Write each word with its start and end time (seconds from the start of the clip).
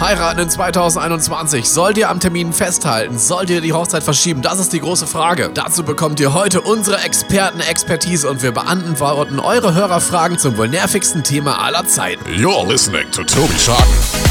Heiraten 0.00 0.40
in 0.40 0.50
2021. 0.50 1.68
Sollt 1.68 1.96
ihr 1.98 2.10
am 2.10 2.18
Termin 2.18 2.52
festhalten? 2.52 3.16
Sollt 3.18 3.48
ihr 3.50 3.60
die 3.60 3.72
Hochzeit 3.72 4.02
verschieben? 4.02 4.42
Das 4.42 4.58
ist 4.58 4.72
die 4.72 4.80
große 4.80 5.06
Frage. 5.06 5.50
Dazu 5.54 5.84
bekommt 5.84 6.18
ihr 6.20 6.34
heute 6.34 6.60
unsere 6.60 7.00
Experten-Expertise 7.02 8.28
und 8.28 8.42
wir 8.42 8.52
beantworten 8.52 9.38
eure 9.38 9.74
Hörerfragen 9.74 10.38
zum 10.38 10.56
wohl 10.56 10.68
nervigsten 10.68 11.22
Thema 11.22 11.62
aller 11.62 11.86
Zeiten. 11.86 12.24
You're 12.30 12.66
listening 12.68 13.10
to 13.12 13.22
Toby 13.22 13.58
Schaden. 13.58 14.23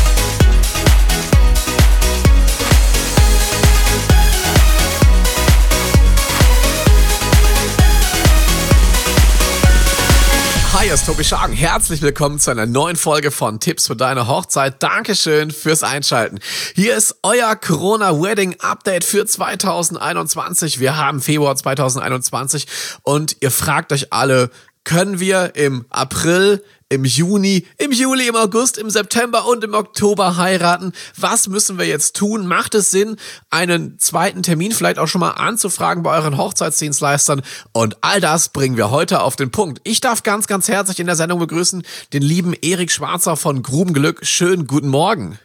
Ist 11.04 11.08
Tobi 11.10 11.24
Schagen. 11.26 11.54
Herzlich 11.54 12.02
willkommen 12.02 12.40
zu 12.40 12.50
einer 12.50 12.66
neuen 12.66 12.96
Folge 12.96 13.30
von 13.32 13.60
Tipps 13.60 13.88
für 13.88 13.96
deine 13.96 14.30
Hochzeit. 14.30 14.82
Dankeschön 14.82 15.52
fürs 15.52 15.84
Einschalten. 15.84 16.40
Hier 16.76 16.96
ist 16.96 17.18
euer 17.24 17.58
Corona 17.58 18.22
Wedding 18.22 18.56
Update 18.62 19.04
für 19.04 19.26
2021. 19.26 20.80
Wir 20.80 20.96
haben 20.96 21.22
Februar 21.22 21.58
2021 21.58 22.68
und 23.02 23.36
ihr 23.42 23.52
fragt 23.52 23.92
euch 23.92 24.14
alle, 24.14 24.50
können 24.84 25.20
wir 25.20 25.56
im 25.56 25.86
April, 25.90 26.64
im 26.90 27.06
Juni, 27.06 27.66
im 27.78 27.92
Juli, 27.92 28.28
im 28.28 28.36
August, 28.36 28.78
im 28.78 28.90
September 28.90 29.48
und 29.48 29.64
im 29.64 29.74
Oktober 29.74 30.38
heiraten. 30.38 30.94
Was 31.18 31.48
müssen 31.48 31.78
wir 31.80 31.86
jetzt 31.86 32.16
tun? 32.16 32.46
Macht 32.46 32.76
es 32.76 32.92
Sinn, 32.92 33.18
einen 33.50 33.98
zweiten 33.98 34.44
Termin 34.44 34.72
vielleicht 34.72 35.00
auch 35.00 35.08
schon 35.08 35.22
mal 35.22 35.32
anzufragen 35.32 36.04
bei 36.04 36.16
euren 36.16 36.38
Hochzeitsdienstleistern? 36.38 37.42
Und 37.72 37.98
all 38.02 38.22
das 38.22 38.50
bringen 38.50 38.78
wir 38.78 38.92
heute 38.92 39.22
auf 39.22 39.36
den 39.36 39.52
Punkt. 39.52 39.82
Ich 39.84 40.02
darf 40.02 40.24
ganz, 40.24 40.48
ganz 40.48 40.68
herzlich 40.68 41.00
in 41.00 41.08
der 41.08 41.16
Sendung 41.16 41.40
begrüßen 41.40 41.84
den 42.14 42.22
lieben 42.22 42.54
Erik 42.62 42.92
Schwarzer 42.92 43.36
von 43.38 43.64
Grubenglück. 43.64 44.26
Schönen 44.26 44.68
guten 44.68 44.90
Morgen. 44.90 45.40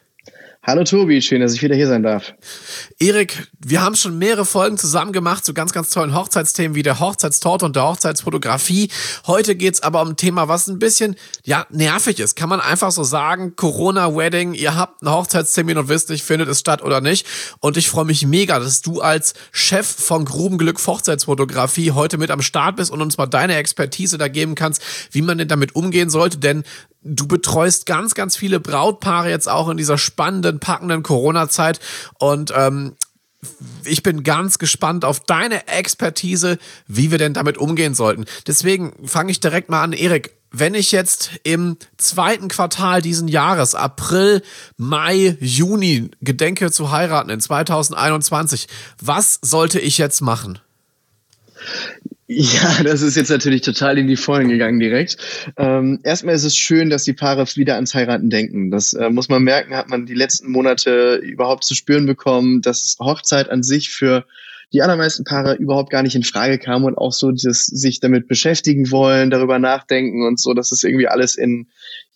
Hallo 0.67 0.85
Tobi, 0.85 1.23
schön, 1.23 1.41
dass 1.41 1.55
ich 1.55 1.63
wieder 1.63 1.77
hier 1.77 1.87
sein 1.87 2.03
darf. 2.03 2.35
Erik, 2.99 3.49
wir 3.65 3.81
haben 3.81 3.95
schon 3.95 4.19
mehrere 4.19 4.45
Folgen 4.45 4.77
zusammen 4.77 5.13
gemacht 5.13 5.45
zu 5.45 5.55
ganz, 5.55 5.73
ganz 5.73 5.89
tollen 5.91 6.15
Hochzeitsthemen 6.15 6.75
wie 6.75 6.83
der 6.83 6.99
Hochzeitstorte 6.99 7.65
und 7.65 7.77
der 7.77 7.85
Hochzeitsfotografie. 7.85 8.91
Heute 9.27 9.55
geht's 9.55 9.81
aber 9.81 10.03
um 10.03 10.09
ein 10.09 10.17
Thema, 10.17 10.49
was 10.49 10.67
ein 10.67 10.79
bisschen, 10.79 11.15
ja, 11.45 11.65
nervig 11.71 12.19
ist. 12.19 12.35
Kann 12.35 12.49
man 12.49 12.61
einfach 12.61 12.91
so 12.91 13.05
sagen, 13.05 13.55
Corona-Wedding, 13.57 14.53
ihr 14.53 14.75
habt 14.75 15.01
einen 15.03 15.15
Hochzeitstermin 15.15 15.79
und 15.79 15.89
wisst 15.89 16.11
nicht, 16.11 16.25
findet 16.25 16.49
es 16.49 16.59
statt 16.59 16.83
oder 16.83 17.01
nicht. 17.01 17.27
Und 17.61 17.77
ich 17.77 17.89
freue 17.89 18.05
mich 18.05 18.27
mega, 18.27 18.59
dass 18.59 18.83
du 18.83 19.01
als 19.01 19.35
Chef 19.53 19.87
von 19.87 20.25
Grubenglück 20.25 20.85
Hochzeitsfotografie 20.85 21.93
heute 21.93 22.19
mit 22.19 22.31
am 22.31 22.43
Start 22.43 22.77
bist 22.77 22.91
und 22.91 23.01
uns 23.01 23.17
mal 23.17 23.27
deine 23.27 23.57
Expertise 23.57 24.19
da 24.19 24.29
geben 24.29 24.55
kannst, 24.55 24.83
wie 25.13 25.23
man 25.23 25.39
denn 25.39 25.49
damit 25.49 25.77
umgehen 25.77 26.11
sollte. 26.11 26.37
Denn 26.37 26.65
du 27.03 27.27
betreust 27.27 27.87
ganz, 27.87 28.15
ganz 28.15 28.37
viele 28.37 28.61
Brautpaare 28.61 29.31
jetzt 29.31 29.49
auch 29.49 29.69
in 29.69 29.77
dieser 29.77 29.99
spannenden, 29.99 30.61
packenden 30.61 31.03
Corona-Zeit. 31.03 31.81
Und 32.19 32.53
ähm, 32.57 32.97
ich 33.85 34.03
bin 34.03 34.25
ganz 34.25 34.59
gespannt 34.59 35.05
auf 35.05 35.21
deine 35.21 35.69
Expertise, 35.69 36.59
wie 36.87 37.11
wir 37.11 37.19
denn 37.19 37.35
damit 37.35 37.59
umgehen 37.59 37.95
sollten. 37.95 38.25
Deswegen 38.47 39.07
fange 39.07 39.31
ich 39.31 39.41
direkt 39.41 39.71
mal 39.71 39.83
an, 39.83 39.93
Erik. 39.93 40.37
Wenn 40.51 40.75
ich 40.75 40.93
jetzt 40.93 41.33
im 41.45 41.77
zweiten 41.99 42.49
Quartal 42.49 43.03
diesen 43.03 43.29
Jahres, 43.29 43.75
April, 43.75 44.43
Mai, 44.79 45.37
Juni, 45.41 46.11
gedenke 46.23 46.73
zu 46.73 46.91
heiraten 46.91 47.29
in 47.29 47.39
2021, 47.39 48.67
was 49.01 49.39
sollte 49.43 49.79
ich 49.79 49.99
jetzt 49.99 50.23
machen? 50.23 50.59
Ja, 52.31 52.83
das 52.85 53.01
ist 53.01 53.17
jetzt 53.17 53.31
natürlich 53.31 53.63
total 53.63 53.97
in 53.97 54.07
die 54.07 54.17
Vollen 54.17 54.49
gegangen 54.49 54.79
direkt. 54.79 55.17
Ähm, 55.57 55.99
erstmal 56.03 56.35
ist 56.35 56.45
es 56.45 56.55
schön, 56.55 56.91
dass 56.91 57.05
die 57.05 57.15
Paare 57.15 57.47
wieder 57.57 57.77
ans 57.77 57.95
Heiraten 57.95 58.29
denken. 58.29 58.71
Das 58.71 58.93
äh, 58.93 59.09
muss 59.09 59.31
man 59.31 59.43
merken, 59.43 59.75
hat 59.75 59.89
man 59.89 60.05
die 60.05 60.15
letzten 60.15 60.53
Monate 60.53 61.17
überhaupt 61.17 61.65
zu 61.65 61.75
spüren 61.75 62.05
bekommen, 62.05 62.61
dass 62.61 62.97
Hochzeit 63.01 63.49
an 63.51 63.63
sich 63.63 63.89
für 63.91 64.27
die 64.75 64.83
allermeisten 64.83 65.25
Paare 65.25 65.55
überhaupt 65.55 65.91
gar 65.91 66.03
nicht 66.03 66.15
in 66.15 66.23
Frage 66.23 66.59
kamen 66.59 66.85
und 66.85 66.99
auch 66.99 67.13
so 67.13 67.33
das 67.33 67.65
sich 67.65 68.01
damit 68.01 68.29
beschäftigen 68.29 68.91
wollen, 68.91 69.31
darüber 69.31 69.59
nachdenken 69.59 70.27
und 70.27 70.39
so, 70.39 70.53
das 70.53 70.73
ist 70.73 70.85
irgendwie 70.85 71.09
alles 71.09 71.37
in 71.37 71.69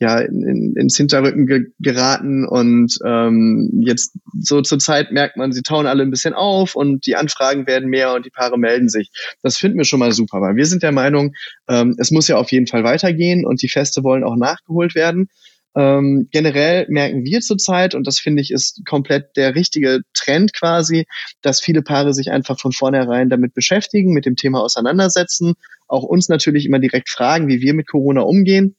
ja 0.02 0.18
in, 0.18 0.42
in, 0.42 0.74
ins 0.76 0.96
Hinterrücken 0.96 1.46
ge 1.46 1.66
geraten 1.78 2.46
und 2.46 2.98
ähm, 3.06 3.70
jetzt 3.84 4.18
so 4.40 4.60
zur 4.60 4.78
Zeit 4.78 5.12
merkt 5.12 5.36
man, 5.36 5.52
sie 5.52 5.62
tauen 5.62 5.86
alle 5.86 6.02
ein 6.02 6.10
bisschen 6.10 6.34
auf 6.34 6.74
und 6.74 7.06
die 7.06 7.16
Anfragen 7.16 7.66
werden 7.66 7.88
mehr 7.88 8.12
und 8.12 8.26
die 8.26 8.30
Paare 8.30 8.58
melden 8.58 8.88
sich. 8.88 9.10
Das 9.42 9.56
finden 9.56 9.78
wir 9.78 9.84
schon 9.84 10.00
mal 10.00 10.12
super, 10.12 10.40
weil 10.40 10.56
wir 10.56 10.66
sind 10.66 10.82
der 10.82 10.92
Meinung, 10.92 11.34
ähm, 11.68 11.94
es 11.98 12.10
muss 12.10 12.28
ja 12.28 12.36
auf 12.36 12.50
jeden 12.50 12.66
Fall 12.66 12.82
weitergehen 12.84 13.46
und 13.46 13.62
die 13.62 13.68
Feste 13.68 14.02
wollen 14.02 14.24
auch 14.24 14.36
nachgeholt 14.36 14.94
werden. 14.94 15.28
Ähm, 15.74 16.28
generell 16.30 16.84
merken 16.88 17.24
wir 17.24 17.40
zurzeit, 17.40 17.94
und 17.94 18.06
das 18.06 18.18
finde 18.18 18.42
ich 18.42 18.50
ist 18.50 18.82
komplett 18.86 19.36
der 19.36 19.54
richtige 19.54 20.00
Trend 20.12 20.52
quasi, 20.52 21.06
dass 21.40 21.62
viele 21.62 21.82
Paare 21.82 22.12
sich 22.12 22.30
einfach 22.30 22.58
von 22.60 22.72
vornherein 22.72 23.30
damit 23.30 23.54
beschäftigen, 23.54 24.12
mit 24.12 24.26
dem 24.26 24.36
Thema 24.36 24.60
auseinandersetzen, 24.60 25.54
auch 25.86 26.02
uns 26.02 26.28
natürlich 26.28 26.66
immer 26.66 26.78
direkt 26.78 27.08
fragen, 27.08 27.48
wie 27.48 27.60
wir 27.60 27.72
mit 27.72 27.88
Corona 27.88 28.22
umgehen. 28.22 28.76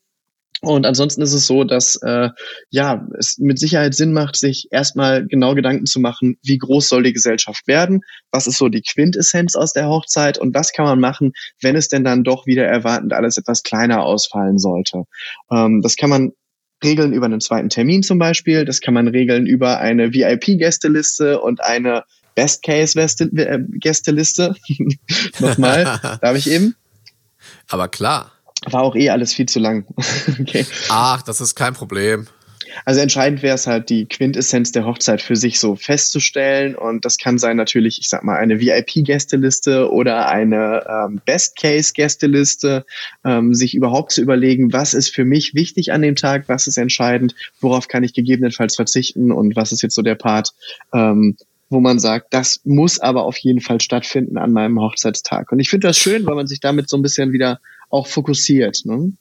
Und 0.64 0.86
ansonsten 0.86 1.22
ist 1.22 1.34
es 1.34 1.46
so, 1.46 1.66
dass 1.66 1.98
äh, 2.04 2.30
ja 2.70 3.06
es 3.20 3.38
mit 3.38 3.60
Sicherheit 3.60 3.94
Sinn 3.94 4.14
macht, 4.14 4.38
sich 4.38 4.70
erstmal 4.72 5.28
genau 5.28 5.56
Gedanken 5.56 5.86
zu 5.86 6.00
machen, 6.00 6.38
wie 6.42 6.58
groß 6.58 6.88
soll 6.88 7.04
die 7.04 7.12
Gesellschaft 7.12 7.68
werden, 7.68 8.00
was 8.32 8.48
ist 8.48 8.60
so 8.60 8.70
die 8.70 8.82
Quintessenz 8.82 9.56
aus 9.56 9.74
der 9.74 9.90
Hochzeit 9.90 10.38
und 10.38 10.56
was 10.56 10.72
kann 10.72 10.86
man 10.86 11.02
machen, 11.02 11.34
wenn 11.62 11.76
es 11.76 11.90
denn 11.90 12.06
dann 12.06 12.24
doch 12.24 12.48
wieder 12.48 12.64
erwartend 12.64 13.12
alles 13.12 13.38
etwas 13.38 13.64
kleiner 13.64 14.04
ausfallen 14.04 14.58
sollte. 14.58 15.04
Ähm, 15.52 15.82
das 15.82 15.98
kann 15.98 16.10
man 16.10 16.32
regeln 16.82 17.12
über 17.12 17.26
einen 17.26 17.42
zweiten 17.42 17.68
Termin 17.68 18.02
zum 18.02 18.18
Beispiel. 18.18 18.64
Das 18.64 18.80
kann 18.80 18.94
man 18.94 19.10
regeln 19.10 19.46
über 19.46 19.80
eine 19.80 20.14
VIP-Gästeliste 20.14 21.42
und 21.42 21.62
eine 21.62 22.06
Best-Case-Gästeliste. 22.36 24.56
Nochmal, 25.40 26.18
darf 26.22 26.38
ich 26.38 26.50
eben? 26.50 26.78
Aber 27.68 27.90
klar. 27.90 28.33
War 28.70 28.82
auch 28.82 28.96
eh 28.96 29.10
alles 29.10 29.34
viel 29.34 29.48
zu 29.48 29.60
lang. 29.60 29.86
okay. 30.40 30.66
Ach, 30.90 31.22
das 31.22 31.42
ist 31.42 31.56
kein 31.56 31.74
Problem. 31.74 32.28
Also 32.86 33.02
entscheidend 33.02 33.44
wäre 33.44 33.56
es 33.56 33.68
halt, 33.68 33.90
die 33.90 34.06
Quintessenz 34.06 34.72
der 34.72 34.86
Hochzeit 34.86 35.22
für 35.22 35.36
sich 35.36 35.60
so 35.60 35.76
festzustellen. 35.76 36.76
Und 36.76 37.06
das 37.06 37.18
kann 37.18 37.38
sein 37.38 37.58
natürlich, 37.58 38.00
ich 38.00 38.10
sag 38.10 38.24
mal, 38.24 38.38
eine 38.38 38.60
VIP-Gästeliste 38.60 39.92
oder 39.92 40.28
eine 40.30 40.84
ähm, 40.88 41.22
Best-Case-Gästeliste, 41.26 42.86
ähm, 43.24 43.54
sich 43.54 43.76
überhaupt 43.76 44.12
zu 44.12 44.22
überlegen, 44.22 44.74
was 44.74 44.94
ist 44.94 45.14
für 45.14 45.26
mich 45.26 45.54
wichtig 45.54 45.92
an 45.92 46.02
dem 46.02 46.16
Tag, 46.16 46.46
was 46.48 46.68
ist 46.68 46.78
entscheidend, 46.78 47.36
worauf 47.62 47.88
kann 47.88 48.04
ich 48.04 48.14
gegebenenfalls 48.14 48.76
verzichten 48.76 49.32
und 49.32 49.56
was 49.56 49.72
ist 49.72 49.82
jetzt 49.82 49.96
so 49.96 50.02
der 50.02 50.16
Part, 50.16 50.54
ähm, 50.94 51.38
wo 51.70 51.80
man 51.80 52.00
sagt, 52.00 52.34
das 52.34 52.62
muss 52.64 53.00
aber 53.00 53.24
auf 53.24 53.38
jeden 53.38 53.62
Fall 53.62 53.82
stattfinden 53.82 54.38
an 54.38 54.52
meinem 54.52 54.80
Hochzeitstag. 54.80 55.52
Und 55.52 55.60
ich 55.60 55.70
finde 55.70 55.88
das 55.88 55.98
schön, 55.98 56.26
weil 56.26 56.36
man 56.36 56.48
sich 56.48 56.60
damit 56.60 56.90
so 56.90 56.98
ein 56.98 57.02
bisschen 57.02 57.34
wieder 57.34 57.60
auch 57.94 58.08
fokussiert. 58.08 58.82
Ne? 58.86 59.14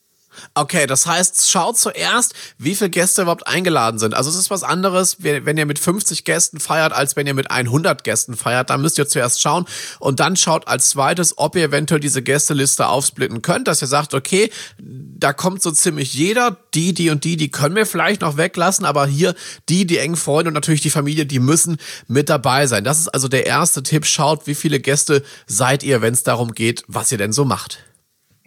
Okay, 0.55 0.87
das 0.87 1.07
heißt, 1.07 1.51
schaut 1.51 1.79
zuerst, 1.79 2.35
wie 2.59 2.75
viele 2.75 2.91
Gäste 2.91 3.23
überhaupt 3.23 3.47
eingeladen 3.47 3.99
sind. 3.99 4.15
Also 4.15 4.31
es 4.31 4.37
ist 4.37 4.51
was 4.51 4.63
anderes, 4.63 5.19
wenn 5.21 5.57
ihr 5.57 5.67
mit 5.67 5.79
50 5.79 6.25
Gästen 6.25 6.59
feiert, 6.59 6.93
als 6.93 7.17
wenn 7.17 7.27
ihr 7.27 7.35
mit 7.35 7.51
100 7.51 8.03
Gästen 8.05 8.37
feiert. 8.37 8.71
Da 8.71 8.79
müsst 8.79 8.99
ihr 8.99 9.09
zuerst 9.09 9.41
schauen 9.41 9.67
und 9.99 10.21
dann 10.21 10.37
schaut 10.37 10.69
als 10.69 10.91
zweites, 10.91 11.37
ob 11.37 11.57
ihr 11.57 11.65
eventuell 11.65 12.01
diese 12.01 12.23
Gästeliste 12.23 12.87
aufsplitten 12.87 13.43
könnt, 13.43 13.69
dass 13.69 13.83
ihr 13.83 13.89
sagt, 13.89 14.15
okay, 14.15 14.51
da 14.79 15.33
kommt 15.33 15.63
so 15.63 15.71
ziemlich 15.71 16.15
jeder, 16.15 16.57
die, 16.75 16.95
die 16.95 17.11
und 17.11 17.25
die, 17.25 17.37
die 17.37 17.51
können 17.51 17.77
wir 17.77 17.87
vielleicht 17.87 18.23
noch 18.23 18.37
weglassen, 18.37 18.85
aber 18.85 19.07
hier 19.07 19.35
die, 19.69 19.87
die 19.87 19.99
engen 19.99 20.17
Freunde 20.17 20.49
und 20.49 20.55
natürlich 20.55 20.81
die 20.81 20.91
Familie, 20.91 21.27
die 21.27 21.39
müssen 21.39 21.77
mit 22.09 22.29
dabei 22.29 22.67
sein. 22.67 22.85
Das 22.85 22.99
ist 22.99 23.09
also 23.09 23.29
der 23.29 23.47
erste 23.47 23.83
Tipp. 23.83 24.07
Schaut, 24.07 24.47
wie 24.47 24.55
viele 24.55 24.81
Gäste 24.81 25.23
seid 25.47 25.83
ihr, 25.83 26.03
wenn 26.03 26.15
es 26.15 26.23
darum 26.23 26.53
geht, 26.53 26.85
was 26.89 27.13
ihr 27.13 27.19
denn 27.19 27.33
so 27.33 27.45
macht. 27.45 27.79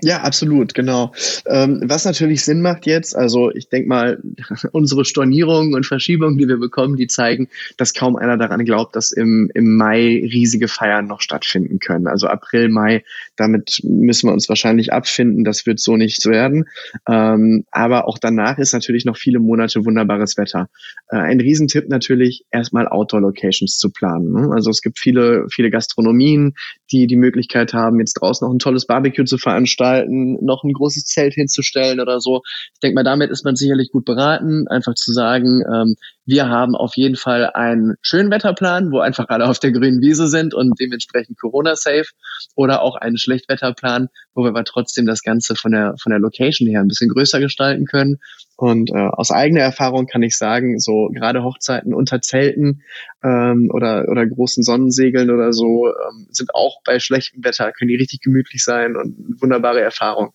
Ja, 0.01 0.21
absolut, 0.21 0.73
genau. 0.73 1.13
Ähm, 1.45 1.81
was 1.85 2.03
natürlich 2.03 2.43
Sinn 2.43 2.61
macht 2.61 2.85
jetzt, 2.85 3.15
also 3.15 3.51
ich 3.51 3.69
denke 3.69 3.87
mal, 3.87 4.21
unsere 4.71 5.05
Stornierungen 5.05 5.73
und 5.73 5.85
Verschiebungen, 5.85 6.37
die 6.37 6.47
wir 6.47 6.57
bekommen, 6.57 6.97
die 6.97 7.07
zeigen, 7.07 7.47
dass 7.77 7.93
kaum 7.93 8.17
einer 8.17 8.37
daran 8.37 8.65
glaubt, 8.65 8.95
dass 8.95 9.11
im, 9.11 9.49
im 9.53 9.77
Mai 9.77 10.21
riesige 10.31 10.67
Feiern 10.67 11.07
noch 11.07 11.21
stattfinden 11.21 11.79
können. 11.79 12.07
Also 12.07 12.27
April, 12.27 12.67
Mai, 12.69 13.05
damit 13.37 13.81
müssen 13.83 14.29
wir 14.29 14.33
uns 14.33 14.49
wahrscheinlich 14.49 14.93
abfinden, 14.93 15.43
das 15.43 15.65
wird 15.65 15.79
so 15.79 15.97
nicht 15.97 16.25
werden. 16.25 16.65
Ähm, 17.09 17.65
aber 17.71 18.07
auch 18.07 18.17
danach 18.17 18.57
ist 18.57 18.73
natürlich 18.73 19.05
noch 19.05 19.17
viele 19.17 19.39
Monate 19.39 19.85
wunderbares 19.85 20.37
Wetter. 20.37 20.69
Äh, 21.09 21.17
ein 21.17 21.39
Riesentipp 21.39 21.89
natürlich, 21.89 22.45
erstmal 22.51 22.87
Outdoor-Locations 22.87 23.77
zu 23.77 23.91
planen. 23.91 24.31
Ne? 24.31 24.49
Also 24.53 24.69
es 24.69 24.81
gibt 24.81 24.99
viele, 24.99 25.47
viele 25.49 25.69
Gastronomien, 25.69 26.53
die 26.91 27.07
die 27.07 27.17
Möglichkeit 27.17 27.73
haben, 27.73 27.99
jetzt 27.99 28.13
draußen 28.13 28.47
noch 28.47 28.53
ein 28.53 28.59
tolles 28.59 28.85
Barbecue 28.85 29.25
zu 29.25 29.37
veranstalten 29.37 30.37
noch 30.41 30.63
ein 30.63 30.73
großes 30.73 31.05
Zelt 31.05 31.33
hinzustellen 31.33 31.99
oder 31.99 32.19
so. 32.19 32.41
Ich 32.73 32.79
denke 32.79 32.95
mal, 32.95 33.03
damit 33.03 33.31
ist 33.31 33.43
man 33.43 33.55
sicherlich 33.55 33.91
gut 33.91 34.05
beraten, 34.05 34.67
einfach 34.67 34.95
zu 34.95 35.11
sagen, 35.11 35.61
ähm, 35.71 35.95
Wir 36.25 36.49
haben 36.49 36.75
auf 36.75 36.95
jeden 36.95 37.15
Fall 37.15 37.51
einen 37.51 37.95
schönen 38.01 38.31
Wetterplan, 38.31 38.91
wo 38.91 38.99
einfach 38.99 39.29
alle 39.29 39.47
auf 39.47 39.59
der 39.59 39.71
grünen 39.71 40.01
Wiese 40.01 40.27
sind 40.27 40.55
und 40.55 40.73
dementsprechend 40.79 41.39
Corona-safe 41.39 42.09
oder 42.55 42.81
auch 42.81 42.95
einen 42.95 43.17
Schlechtwetterplan, 43.17 44.09
wo 44.33 44.43
wir 44.43 44.49
aber 44.49 44.63
trotzdem 44.63 45.05
das 45.05 45.21
Ganze 45.21 45.55
von 45.55 45.71
der, 45.71 45.95
von 46.01 46.09
der 46.09 46.19
Location 46.19 46.67
her 46.67 46.81
ein 46.81 46.87
bisschen 46.87 47.09
größer 47.09 47.39
gestalten 47.39 47.85
können. 47.85 48.17
Und 48.57 48.89
äh, 48.89 48.97
aus 48.97 49.31
eigener 49.31 49.61
Erfahrung 49.61 50.07
kann 50.07 50.23
ich 50.23 50.37
sagen, 50.37 50.79
so 50.79 51.09
gerade 51.13 51.43
Hochzeiten 51.43 51.93
unter 51.93 52.21
Zelten 52.21 52.81
ähm, 53.23 53.69
oder, 53.71 54.05
oder 54.07 54.25
großen 54.25 54.63
Sonnensegeln 54.63 55.29
oder 55.29 55.53
so 55.53 55.87
ähm, 55.87 56.27
sind 56.31 56.55
auch 56.55 56.81
bei 56.83 56.99
schlechtem 56.99 57.43
Wetter, 57.43 57.71
können 57.71 57.89
die 57.89 57.97
richtig 57.97 58.21
gemütlich 58.21 58.63
sein 58.63 58.95
und 58.95 59.17
eine 59.17 59.41
wunderbare 59.41 59.81
Erfahrung. 59.81 60.33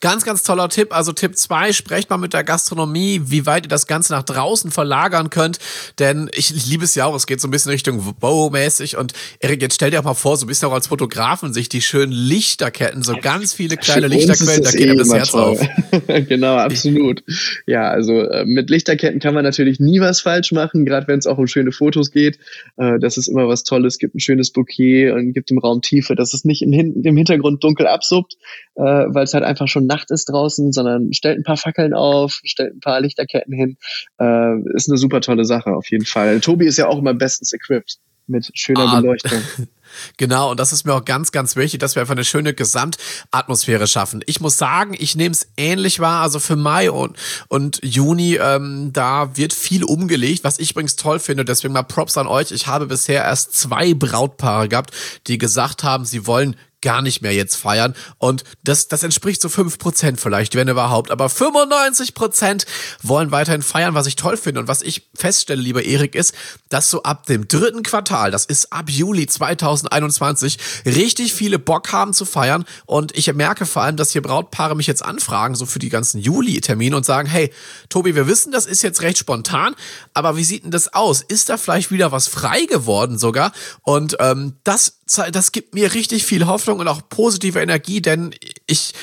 Ganz, 0.00 0.24
ganz 0.24 0.42
toller 0.42 0.68
Tipp. 0.68 0.94
Also 0.94 1.12
Tipp 1.12 1.36
zwei: 1.36 1.72
sprecht 1.72 2.10
mal 2.10 2.18
mit 2.18 2.32
der 2.32 2.44
Gastronomie, 2.44 3.20
wie 3.24 3.46
weit 3.46 3.66
ihr 3.66 3.68
das 3.68 3.86
Ganze 3.86 4.12
nach 4.12 4.22
draußen 4.22 4.70
verlagern 4.70 5.30
könnt. 5.30 5.58
Denn 5.98 6.30
ich, 6.34 6.54
ich 6.54 6.66
liebe 6.66 6.84
es 6.84 6.94
ja 6.94 7.06
auch, 7.06 7.14
es 7.14 7.26
geht 7.26 7.40
so 7.40 7.48
ein 7.48 7.50
bisschen 7.50 7.70
Richtung 7.70 8.14
Bow-mäßig. 8.20 8.96
Und 8.96 9.12
Erik, 9.40 9.62
jetzt 9.62 9.74
stell 9.74 9.90
dir 9.90 10.00
auch 10.00 10.04
mal 10.04 10.14
vor, 10.14 10.36
so 10.36 10.46
ein 10.46 10.48
bisschen 10.48 10.68
auch 10.68 10.72
als 10.72 10.86
Fotografen 10.86 11.52
sich 11.52 11.68
die 11.68 11.82
schönen 11.82 12.12
Lichterketten, 12.12 13.02
so 13.02 13.14
ganz 13.20 13.52
viele 13.52 13.76
kleine 13.76 14.06
Lichterquellen, 14.06 14.62
da 14.62 14.70
geht 14.70 14.88
ja 14.88 14.94
das 14.94 15.10
eh 15.10 15.16
Herz 15.16 15.30
toll. 15.30 15.40
auf. 15.42 15.68
genau, 16.28 16.56
absolut. 16.56 17.22
Ja, 17.66 17.88
also 17.90 18.20
äh, 18.20 18.44
mit 18.44 18.70
Lichterketten 18.70 19.20
kann 19.20 19.34
man 19.34 19.44
natürlich 19.44 19.80
nie 19.80 20.00
was 20.00 20.20
falsch 20.20 20.52
machen, 20.52 20.84
gerade 20.84 21.08
wenn 21.08 21.18
es 21.18 21.26
auch 21.26 21.38
um 21.38 21.46
schöne 21.46 21.72
Fotos 21.72 22.10
geht. 22.10 22.38
Äh, 22.76 22.98
das 22.98 23.16
ist 23.16 23.28
immer 23.28 23.48
was 23.48 23.64
Tolles, 23.64 23.98
gibt 23.98 24.14
ein 24.14 24.20
schönes 24.20 24.50
Bouquet 24.50 25.10
und 25.10 25.32
gibt 25.32 25.50
im 25.50 25.58
Raum 25.58 25.82
Tiefe, 25.82 26.14
dass 26.14 26.34
es 26.34 26.44
nicht 26.44 26.62
im, 26.62 26.72
im 26.72 27.16
Hintergrund 27.16 27.62
dunkel 27.62 27.86
absuppt, 27.86 28.36
äh, 28.76 28.82
weil 28.82 29.24
es 29.24 29.34
halt 29.34 29.44
einfach 29.44 29.63
schon 29.68 29.86
Nacht 29.86 30.10
ist 30.10 30.26
draußen, 30.26 30.72
sondern 30.72 31.12
stellt 31.12 31.38
ein 31.38 31.44
paar 31.44 31.56
Fackeln 31.56 31.94
auf, 31.94 32.40
stellt 32.44 32.74
ein 32.74 32.80
paar 32.80 33.00
Lichterketten 33.00 33.54
hin. 33.54 33.76
Äh, 34.18 34.60
ist 34.74 34.88
eine 34.88 34.98
super 34.98 35.20
tolle 35.20 35.44
Sache 35.44 35.70
auf 35.74 35.90
jeden 35.90 36.06
Fall. 36.06 36.40
Tobi 36.40 36.66
ist 36.66 36.78
ja 36.78 36.88
auch 36.88 36.98
immer 36.98 37.14
bestens 37.14 37.52
equipped 37.52 37.98
mit 38.26 38.50
schöner 38.54 38.88
ah, 38.88 39.00
Beleuchtung. 39.00 39.40
Genau, 40.16 40.50
und 40.50 40.60
das 40.60 40.72
ist 40.72 40.84
mir 40.84 40.94
auch 40.94 41.04
ganz, 41.04 41.32
ganz 41.32 41.56
wichtig, 41.56 41.80
dass 41.80 41.94
wir 41.94 42.00
einfach 42.00 42.14
eine 42.14 42.24
schöne 42.24 42.54
Gesamtatmosphäre 42.54 43.86
schaffen. 43.86 44.22
Ich 44.26 44.40
muss 44.40 44.58
sagen, 44.58 44.94
ich 44.98 45.14
nehme 45.14 45.32
es 45.32 45.48
ähnlich 45.56 46.00
wahr. 46.00 46.22
Also 46.22 46.40
für 46.40 46.56
Mai 46.56 46.90
und, 46.90 47.16
und 47.48 47.80
Juni, 47.82 48.36
ähm, 48.36 48.90
da 48.92 49.36
wird 49.36 49.52
viel 49.52 49.84
umgelegt, 49.84 50.44
was 50.44 50.58
ich 50.58 50.72
übrigens 50.72 50.96
toll 50.96 51.18
finde. 51.18 51.44
Deswegen 51.44 51.74
mal 51.74 51.82
Props 51.82 52.16
an 52.16 52.26
euch. 52.26 52.50
Ich 52.50 52.66
habe 52.66 52.86
bisher 52.86 53.22
erst 53.22 53.52
zwei 53.52 53.94
Brautpaare 53.94 54.68
gehabt, 54.68 54.90
die 55.26 55.38
gesagt 55.38 55.84
haben, 55.84 56.04
sie 56.04 56.26
wollen 56.26 56.56
gar 56.84 57.02
nicht 57.02 57.22
mehr 57.22 57.34
jetzt 57.34 57.56
feiern. 57.56 57.96
Und 58.18 58.44
das, 58.62 58.86
das 58.86 59.02
entspricht 59.02 59.42
so 59.42 59.48
fünf 59.48 59.78
Prozent 59.78 60.20
vielleicht, 60.20 60.54
wenn 60.54 60.68
überhaupt. 60.68 61.10
Aber 61.10 61.26
95% 61.26 62.66
wollen 63.02 63.32
weiterhin 63.32 63.62
feiern, 63.62 63.94
was 63.94 64.06
ich 64.06 64.14
toll 64.14 64.36
finde. 64.36 64.60
Und 64.60 64.68
was 64.68 64.82
ich 64.82 65.08
feststelle, 65.16 65.60
lieber 65.60 65.82
Erik, 65.82 66.14
ist, 66.14 66.34
dass 66.68 66.90
so 66.90 67.02
ab 67.02 67.26
dem 67.26 67.48
dritten 67.48 67.82
Quartal, 67.82 68.30
das 68.30 68.44
ist 68.44 68.72
ab 68.72 68.88
Juli 68.88 69.26
2021, 69.26 70.58
richtig 70.84 71.34
viele 71.34 71.58
Bock 71.58 71.90
haben 71.90 72.12
zu 72.12 72.24
feiern. 72.24 72.64
Und 72.86 73.16
ich 73.16 73.32
merke 73.32 73.66
vor 73.66 73.82
allem, 73.82 73.96
dass 73.96 74.12
hier 74.12 74.22
Brautpaare 74.22 74.76
mich 74.76 74.86
jetzt 74.86 75.04
anfragen, 75.04 75.54
so 75.54 75.66
für 75.66 75.78
die 75.78 75.88
ganzen 75.88 76.20
Juli-Termine 76.20 76.96
und 76.96 77.06
sagen, 77.06 77.28
hey, 77.28 77.50
Tobi, 77.88 78.14
wir 78.14 78.28
wissen, 78.28 78.52
das 78.52 78.66
ist 78.66 78.82
jetzt 78.82 79.00
recht 79.00 79.18
spontan, 79.18 79.74
aber 80.12 80.36
wie 80.36 80.44
sieht 80.44 80.64
denn 80.64 80.70
das 80.70 80.92
aus? 80.92 81.22
Ist 81.22 81.48
da 81.48 81.56
vielleicht 81.56 81.90
wieder 81.90 82.12
was 82.12 82.28
frei 82.28 82.66
geworden 82.66 83.18
sogar? 83.18 83.52
Und 83.82 84.16
ähm, 84.20 84.56
das 84.64 84.98
das 85.32 85.52
gibt 85.52 85.74
mir 85.74 85.92
richtig 85.92 86.24
viel 86.24 86.46
Hoffnung 86.46 86.73
und 86.80 86.88
auch 86.88 87.02
positive 87.08 87.60
Energie, 87.60 88.00
denn 88.02 88.34
ich, 88.66 88.94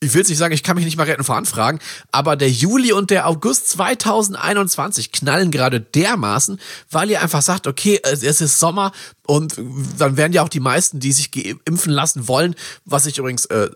ich 0.00 0.14
will 0.14 0.22
es 0.22 0.28
nicht 0.28 0.38
sagen, 0.38 0.54
ich 0.54 0.62
kann 0.62 0.76
mich 0.76 0.84
nicht 0.84 0.96
mal 0.96 1.04
retten 1.04 1.24
vor 1.24 1.36
Anfragen, 1.36 1.78
aber 2.10 2.36
der 2.36 2.50
Juli 2.50 2.92
und 2.92 3.10
der 3.10 3.26
August 3.26 3.68
2021 3.70 5.12
knallen 5.12 5.50
gerade 5.50 5.80
dermaßen, 5.80 6.60
weil 6.90 7.10
ihr 7.10 7.22
einfach 7.22 7.42
sagt, 7.42 7.66
okay, 7.66 8.00
es 8.02 8.22
ist 8.22 8.58
Sommer 8.58 8.92
und 9.26 9.56
dann 9.98 10.16
werden 10.16 10.32
ja 10.32 10.42
auch 10.42 10.48
die 10.48 10.60
meisten, 10.60 11.00
die 11.00 11.12
sich 11.12 11.30
impfen 11.66 11.92
lassen 11.92 12.28
wollen, 12.28 12.54
was 12.84 13.06
ich 13.06 13.18
übrigens, 13.18 13.44
äh, 13.46 13.70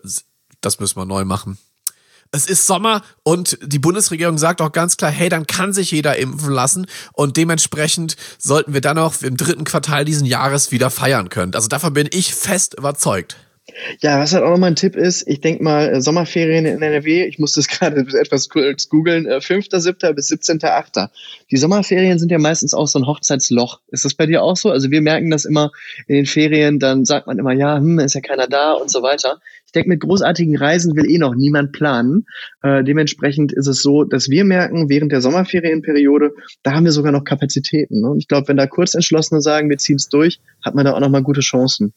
das 0.60 0.80
müssen 0.80 0.96
wir 0.96 1.04
neu 1.04 1.24
machen 1.24 1.58
es 2.34 2.46
ist 2.46 2.66
Sommer 2.66 3.02
und 3.22 3.58
die 3.62 3.78
Bundesregierung 3.78 4.38
sagt 4.38 4.60
auch 4.60 4.72
ganz 4.72 4.96
klar, 4.96 5.10
hey, 5.10 5.28
dann 5.28 5.46
kann 5.46 5.72
sich 5.72 5.92
jeder 5.92 6.16
impfen 6.16 6.52
lassen 6.52 6.86
und 7.12 7.36
dementsprechend 7.36 8.16
sollten 8.38 8.74
wir 8.74 8.80
dann 8.80 8.98
auch 8.98 9.22
im 9.22 9.36
dritten 9.36 9.64
Quartal 9.64 10.04
diesen 10.04 10.26
Jahres 10.26 10.72
wieder 10.72 10.90
feiern 10.90 11.28
können. 11.28 11.54
Also 11.54 11.68
davon 11.68 11.94
bin 11.94 12.08
ich 12.12 12.34
fest 12.34 12.74
überzeugt. 12.76 13.36
Ja, 14.00 14.20
was 14.20 14.32
halt 14.32 14.44
auch 14.44 14.50
nochmal 14.50 14.72
ein 14.72 14.76
Tipp 14.76 14.94
ist, 14.94 15.26
ich 15.26 15.40
denke 15.40 15.62
mal, 15.62 15.88
äh, 15.88 16.00
Sommerferien 16.00 16.66
in 16.66 16.82
NRW, 16.82 17.24
ich 17.24 17.38
muss 17.38 17.52
das 17.52 17.68
gerade 17.68 18.00
etwas 18.18 18.48
kurz 18.48 18.88
googeln, 18.88 19.26
5.7. 19.26 20.10
Äh, 20.10 20.12
bis 20.12 20.30
17.8. 20.30 21.08
Die 21.50 21.56
Sommerferien 21.56 22.18
sind 22.18 22.30
ja 22.30 22.38
meistens 22.38 22.74
auch 22.74 22.86
so 22.86 22.98
ein 22.98 23.06
Hochzeitsloch. 23.06 23.80
Ist 23.88 24.04
das 24.04 24.14
bei 24.14 24.26
dir 24.26 24.42
auch 24.42 24.56
so? 24.56 24.70
Also 24.70 24.90
wir 24.90 25.00
merken 25.00 25.30
das 25.30 25.44
immer 25.44 25.72
in 26.06 26.14
den 26.16 26.26
Ferien, 26.26 26.78
dann 26.78 27.04
sagt 27.04 27.26
man 27.26 27.38
immer, 27.38 27.52
ja, 27.52 27.76
hm, 27.76 28.00
ist 28.00 28.14
ja 28.14 28.20
keiner 28.20 28.48
da 28.48 28.72
und 28.72 28.90
so 28.90 29.02
weiter. 29.02 29.40
Denke, 29.74 29.88
mit 29.88 30.00
großartigen 30.00 30.56
Reisen 30.56 30.96
will 30.96 31.10
eh 31.10 31.18
noch 31.18 31.34
niemand 31.34 31.72
planen. 31.72 32.26
Äh, 32.62 32.84
dementsprechend 32.84 33.52
ist 33.52 33.66
es 33.66 33.82
so, 33.82 34.04
dass 34.04 34.28
wir 34.28 34.44
merken, 34.44 34.88
während 34.88 35.12
der 35.12 35.20
Sommerferienperiode, 35.20 36.32
da 36.62 36.72
haben 36.72 36.84
wir 36.84 36.92
sogar 36.92 37.12
noch 37.12 37.24
Kapazitäten. 37.24 38.00
Ne? 38.00 38.10
Und 38.10 38.18
ich 38.18 38.28
glaube, 38.28 38.48
wenn 38.48 38.56
da 38.56 38.66
Kurzentschlossene 38.66 39.40
sagen, 39.40 39.70
wir 39.70 39.78
ziehen 39.78 39.96
es 39.96 40.08
durch, 40.08 40.40
hat 40.62 40.74
man 40.74 40.84
da 40.84 40.92
auch 40.92 41.00
nochmal 41.00 41.22
gute 41.22 41.40
Chancen. 41.40 41.92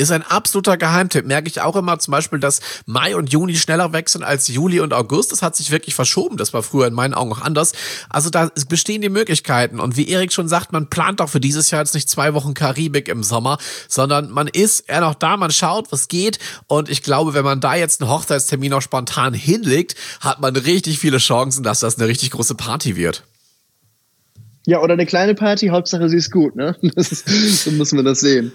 Ist 0.00 0.12
ein 0.12 0.22
absoluter 0.22 0.78
Geheimtipp. 0.78 1.26
Merke 1.26 1.48
ich 1.48 1.60
auch 1.60 1.76
immer 1.76 1.98
zum 1.98 2.12
Beispiel, 2.12 2.38
dass 2.38 2.60
Mai 2.86 3.14
und 3.14 3.30
Juni 3.30 3.56
schneller 3.56 3.92
wechseln 3.92 4.24
als 4.24 4.48
Juli 4.48 4.80
und 4.80 4.94
August. 4.94 5.30
Das 5.30 5.42
hat 5.42 5.56
sich 5.56 5.70
wirklich 5.70 5.94
verschoben. 5.94 6.38
Das 6.38 6.54
war 6.54 6.62
früher 6.62 6.86
in 6.86 6.94
meinen 6.94 7.12
Augen 7.12 7.30
auch 7.32 7.42
anders. 7.42 7.72
Also 8.08 8.30
da 8.30 8.50
bestehen 8.68 9.02
die 9.02 9.10
Möglichkeiten. 9.10 9.78
Und 9.78 9.98
wie 9.98 10.08
Erik 10.08 10.32
schon 10.32 10.48
sagt, 10.48 10.72
man 10.72 10.88
plant 10.88 11.20
doch 11.20 11.28
für 11.28 11.38
dieses 11.38 11.70
Jahr 11.70 11.82
jetzt 11.82 11.94
nicht 11.94 12.08
zwei 12.08 12.32
Wochen 12.32 12.54
Karibik 12.54 13.08
im 13.08 13.22
Sommer, 13.22 13.58
sondern 13.88 14.30
man 14.30 14.48
ist 14.48 14.88
eher 14.88 15.00
noch 15.00 15.14
da, 15.14 15.36
man 15.36 15.50
schaut, 15.50 15.92
was 15.92 16.08
geht. 16.08 16.38
Und 16.66 16.88
ich 16.88 17.02
glaube, 17.02 17.34
wenn 17.34 17.44
man 17.44 17.60
da 17.60 17.74
jetzt 17.74 18.00
einen 18.00 18.10
Hochzeitstermin 18.10 18.72
auch 18.72 18.82
spontan 18.82 19.34
hinlegt, 19.34 19.96
hat 20.20 20.40
man 20.40 20.56
richtig 20.56 20.98
viele 20.98 21.18
Chancen, 21.18 21.62
dass 21.62 21.80
das 21.80 21.98
eine 21.98 22.08
richtig 22.08 22.30
große 22.30 22.54
Party 22.54 22.96
wird. 22.96 23.24
Ja, 24.66 24.82
oder 24.82 24.92
eine 24.92 25.06
kleine 25.06 25.34
Party, 25.34 25.68
Hauptsache 25.68 26.08
sie 26.08 26.16
ist 26.16 26.30
gut, 26.30 26.54
ne? 26.54 26.76
Das 26.94 27.12
ist, 27.12 27.64
so 27.64 27.70
muss 27.72 27.92
man 27.92 28.04
das 28.04 28.20
sehen. 28.20 28.52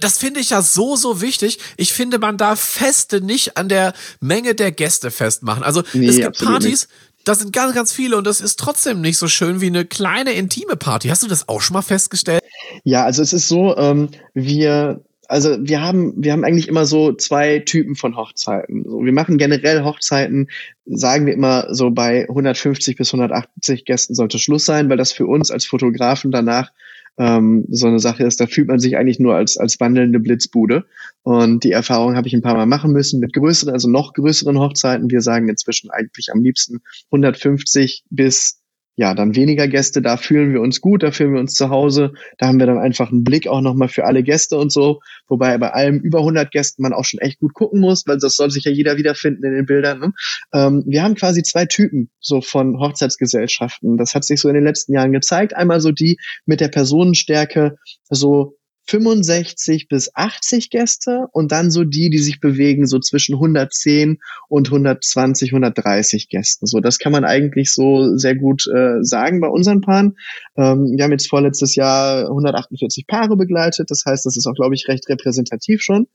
Das 0.00 0.18
finde 0.18 0.40
ich 0.40 0.50
ja 0.50 0.60
so, 0.60 0.96
so 0.96 1.20
wichtig. 1.20 1.58
Ich 1.76 1.92
finde, 1.92 2.18
man 2.18 2.36
darf 2.36 2.60
Feste 2.60 3.20
nicht 3.20 3.56
an 3.56 3.68
der 3.68 3.94
Menge 4.20 4.54
der 4.54 4.70
Gäste 4.70 5.10
festmachen. 5.10 5.62
Also 5.62 5.82
nee, 5.94 6.08
es 6.08 6.16
gibt 6.16 6.38
Partys, 6.38 6.88
nicht. 6.88 6.88
da 7.24 7.34
sind 7.34 7.52
ganz, 7.52 7.74
ganz 7.74 7.92
viele 7.92 8.16
und 8.18 8.26
das 8.26 8.40
ist 8.40 8.58
trotzdem 8.58 9.00
nicht 9.00 9.16
so 9.16 9.28
schön 9.28 9.60
wie 9.60 9.66
eine 9.66 9.86
kleine 9.86 10.32
intime 10.32 10.76
Party. 10.76 11.08
Hast 11.08 11.22
du 11.22 11.28
das 11.28 11.48
auch 11.48 11.60
schon 11.62 11.74
mal 11.74 11.82
festgestellt? 11.82 12.42
Ja, 12.84 13.04
also 13.04 13.22
es 13.22 13.32
ist 13.32 13.48
so, 13.48 13.76
ähm, 13.78 14.10
wir 14.34 15.00
also 15.28 15.56
wir 15.60 15.80
haben, 15.80 16.12
wir 16.16 16.32
haben 16.32 16.44
eigentlich 16.44 16.68
immer 16.68 16.84
so 16.84 17.12
zwei 17.12 17.60
Typen 17.60 17.94
von 17.94 18.16
Hochzeiten. 18.16 18.84
So, 18.84 19.04
wir 19.04 19.12
machen 19.12 19.38
generell 19.38 19.84
Hochzeiten, 19.84 20.48
sagen 20.84 21.26
wir 21.26 21.34
immer 21.34 21.74
so 21.74 21.90
bei 21.90 22.28
150 22.28 22.96
bis 22.96 23.12
180 23.12 23.84
Gästen 23.84 24.14
sollte 24.14 24.38
Schluss 24.38 24.64
sein, 24.64 24.88
weil 24.88 24.96
das 24.96 25.12
für 25.12 25.26
uns 25.26 25.50
als 25.50 25.66
Fotografen 25.66 26.30
danach 26.30 26.70
ähm, 27.18 27.64
so 27.70 27.86
eine 27.86 27.98
Sache 27.98 28.24
ist, 28.24 28.40
da 28.40 28.46
fühlt 28.46 28.68
man 28.68 28.78
sich 28.78 28.96
eigentlich 28.96 29.18
nur 29.18 29.34
als, 29.34 29.56
als 29.56 29.80
wandelnde 29.80 30.20
Blitzbude. 30.20 30.84
Und 31.22 31.64
die 31.64 31.72
Erfahrung 31.72 32.14
habe 32.14 32.28
ich 32.28 32.34
ein 32.34 32.42
paar 32.42 32.54
Mal 32.54 32.66
machen 32.66 32.92
müssen 32.92 33.20
mit 33.20 33.32
größeren, 33.32 33.72
also 33.72 33.88
noch 33.88 34.12
größeren 34.12 34.58
Hochzeiten. 34.58 35.10
Wir 35.10 35.22
sagen 35.22 35.48
inzwischen 35.48 35.90
eigentlich 35.90 36.28
am 36.32 36.42
liebsten 36.42 36.82
150 37.10 38.04
bis 38.10 38.60
ja, 38.96 39.14
dann 39.14 39.36
weniger 39.36 39.68
Gäste, 39.68 40.00
da 40.00 40.16
fühlen 40.16 40.52
wir 40.54 40.62
uns 40.62 40.80
gut, 40.80 41.02
da 41.02 41.12
fühlen 41.12 41.34
wir 41.34 41.40
uns 41.40 41.52
zu 41.52 41.68
Hause, 41.68 42.12
da 42.38 42.46
haben 42.46 42.58
wir 42.58 42.66
dann 42.66 42.78
einfach 42.78 43.12
einen 43.12 43.24
Blick 43.24 43.46
auch 43.46 43.60
nochmal 43.60 43.88
für 43.88 44.06
alle 44.06 44.22
Gäste 44.22 44.56
und 44.56 44.72
so, 44.72 45.00
wobei 45.28 45.58
bei 45.58 45.70
allem 45.70 46.00
über 46.00 46.20
100 46.20 46.50
Gästen 46.50 46.82
man 46.82 46.94
auch 46.94 47.04
schon 47.04 47.20
echt 47.20 47.38
gut 47.38 47.52
gucken 47.52 47.80
muss, 47.80 48.06
weil 48.06 48.16
das 48.18 48.36
soll 48.36 48.50
sich 48.50 48.64
ja 48.64 48.72
jeder 48.72 48.96
wiederfinden 48.96 49.44
in 49.44 49.52
den 49.52 49.66
Bildern. 49.66 50.00
Ne? 50.00 50.12
Ähm, 50.54 50.82
wir 50.86 51.02
haben 51.02 51.14
quasi 51.14 51.42
zwei 51.42 51.66
Typen 51.66 52.08
so 52.20 52.40
von 52.40 52.80
Hochzeitsgesellschaften, 52.80 53.98
das 53.98 54.14
hat 54.14 54.24
sich 54.24 54.40
so 54.40 54.48
in 54.48 54.54
den 54.54 54.64
letzten 54.64 54.94
Jahren 54.94 55.12
gezeigt, 55.12 55.54
einmal 55.54 55.80
so 55.82 55.92
die 55.92 56.18
mit 56.46 56.60
der 56.60 56.68
Personenstärke 56.68 57.76
so 58.08 58.55
65 58.88 59.88
bis 59.88 60.14
80 60.14 60.70
Gäste 60.70 61.26
und 61.32 61.52
dann 61.52 61.70
so 61.70 61.84
die, 61.84 62.10
die 62.10 62.18
sich 62.18 62.40
bewegen, 62.40 62.86
so 62.86 62.98
zwischen 62.98 63.34
110 63.34 64.18
und 64.48 64.68
120, 64.68 65.50
130 65.50 66.28
Gästen. 66.28 66.66
So, 66.66 66.80
das 66.80 66.98
kann 66.98 67.12
man 67.12 67.24
eigentlich 67.24 67.72
so 67.72 68.16
sehr 68.16 68.36
gut 68.36 68.66
äh, 68.68 69.02
sagen 69.02 69.40
bei 69.40 69.48
unseren 69.48 69.80
Paaren. 69.80 70.16
Ähm, 70.56 70.94
wir 70.96 71.04
haben 71.04 71.12
jetzt 71.12 71.28
vorletztes 71.28 71.74
Jahr 71.74 72.26
148 72.28 73.06
Paare 73.06 73.36
begleitet. 73.36 73.90
Das 73.90 74.04
heißt, 74.06 74.24
das 74.24 74.36
ist 74.36 74.46
auch, 74.46 74.54
glaube 74.54 74.74
ich, 74.74 74.86
recht 74.88 75.08
repräsentativ 75.08 75.82
schon. 75.82 76.06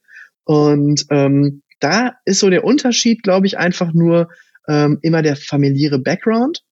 Und 0.45 1.05
ähm, 1.09 1.63
da 1.79 2.13
ist 2.25 2.39
so 2.39 2.49
der 2.49 2.63
Unterschied, 2.63 3.23
glaube 3.23 3.47
ich, 3.47 3.57
einfach 3.57 3.93
nur 3.93 4.29
ähm, 4.67 4.99
immer 5.01 5.21
der 5.21 5.35
familiäre 5.35 5.99
Background 5.99 6.63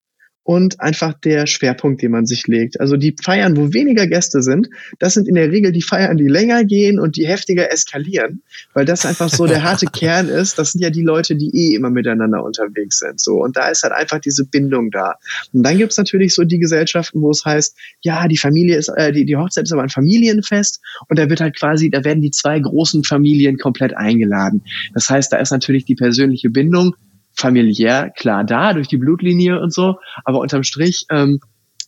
und 0.50 0.82
einfach 0.82 1.14
der 1.14 1.46
Schwerpunkt, 1.46 2.02
den 2.02 2.10
man 2.10 2.26
sich 2.26 2.48
legt. 2.48 2.80
Also 2.80 2.98
die 2.98 3.16
Feiern, 3.24 3.56
wo 3.56 3.72
weniger 3.72 4.08
Gäste 4.08 4.42
sind, 4.42 4.68
das 4.98 5.14
sind 5.14 5.28
in 5.28 5.36
der 5.36 5.52
Regel 5.52 5.72
die 5.72 5.84
Feiern, 5.84 6.18
die 6.18 6.28
länger 6.28 6.64
gehen 6.64 7.00
und 7.00 7.18
die 7.18 7.28
heftiger 7.28 7.72
eskalieren, 7.72 8.42
weil 8.74 8.84
das 8.84 9.06
einfach 9.06 9.30
so 9.30 9.46
der 9.46 9.62
harte 9.62 9.86
Kern 9.94 10.28
ist. 10.28 10.58
Das 10.58 10.72
sind 10.72 10.82
ja 10.82 10.90
die 10.90 11.04
Leute, 11.04 11.36
die 11.36 11.56
eh 11.56 11.76
immer 11.76 11.92
miteinander 11.92 12.44
unterwegs 12.44 12.98
sind. 12.98 13.20
So 13.20 13.44
und 13.44 13.58
da 13.58 13.70
ist 13.70 13.84
halt 13.84 13.94
einfach 13.94 14.22
diese 14.22 14.44
Bindung 14.44 14.90
da. 14.90 15.18
Und 15.54 15.62
dann 15.62 15.78
gibt's 15.78 15.98
natürlich 15.98 16.34
so 16.34 16.44
die 16.44 16.58
Gesellschaften, 16.58 17.22
wo 17.22 17.30
es 17.30 17.46
heißt, 17.46 17.78
ja, 18.02 18.28
die 18.28 18.38
Familie 18.38 18.76
ist, 18.76 18.90
äh, 18.90 19.12
die, 19.12 19.26
die 19.26 19.36
Hochzeit 19.36 19.66
ist 19.66 19.72
aber 19.72 19.84
ein 19.84 19.90
Familienfest 19.90 20.82
und 21.10 21.20
da 21.20 21.30
wird 21.30 21.42
halt 21.42 21.60
quasi, 21.60 21.92
da 21.92 22.04
werden 22.04 22.24
die 22.24 22.32
zwei 22.32 22.60
großen 22.60 23.04
Familien 23.04 23.60
komplett 23.60 23.96
eingeladen. 23.96 24.64
Das 24.96 25.12
heißt, 25.12 25.32
da 25.32 25.38
ist 25.38 25.52
natürlich 25.52 25.86
die 25.86 25.96
persönliche 25.96 26.50
Bindung 26.50 26.96
familiär 27.40 28.12
klar 28.16 28.44
da 28.44 28.74
durch 28.74 28.88
die 28.88 28.98
Blutlinie 28.98 29.60
und 29.60 29.74
so, 29.74 30.00
aber 30.26 30.40
unterm 30.40 30.64
Strich 30.64 31.06
ähm, 31.10 31.40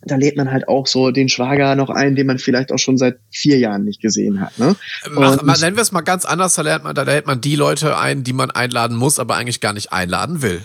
da 0.03 0.15
lädt 0.15 0.36
man 0.36 0.51
halt 0.51 0.67
auch 0.67 0.88
so 0.88 1.12
den 1.12 1.29
Schwager 1.29 1.75
noch 1.75 1.89
ein, 1.89 2.15
den 2.15 2.27
man 2.27 2.39
vielleicht 2.39 2.72
auch 2.72 2.79
schon 2.79 2.98
seit 2.98 3.20
vier 3.29 3.60
Jahren 3.60 3.84
nicht 3.84 4.01
gesehen 4.01 4.41
hat. 4.41 4.58
Ne? 4.58 4.75
Mach, 5.12 5.41
mal, 5.43 5.58
nennen 5.60 5.75
wir 5.75 5.84
es 5.84 5.91
mal 5.91 6.01
ganz 6.01 6.25
anders, 6.25 6.55
da 6.55 6.63
lernt 6.63 6.84
man, 6.84 6.96
da 6.96 7.03
lädt 7.03 7.27
man 7.27 7.39
die 7.39 7.55
Leute 7.55 7.98
ein, 7.98 8.24
die 8.24 8.34
man 8.34 8.51
einladen 8.51 8.98
muss, 8.98 9.20
aber 9.20 9.36
eigentlich 9.36 9.62
gar 9.62 9.74
nicht 9.74 9.93
einladen 9.93 10.41
will. 10.41 10.62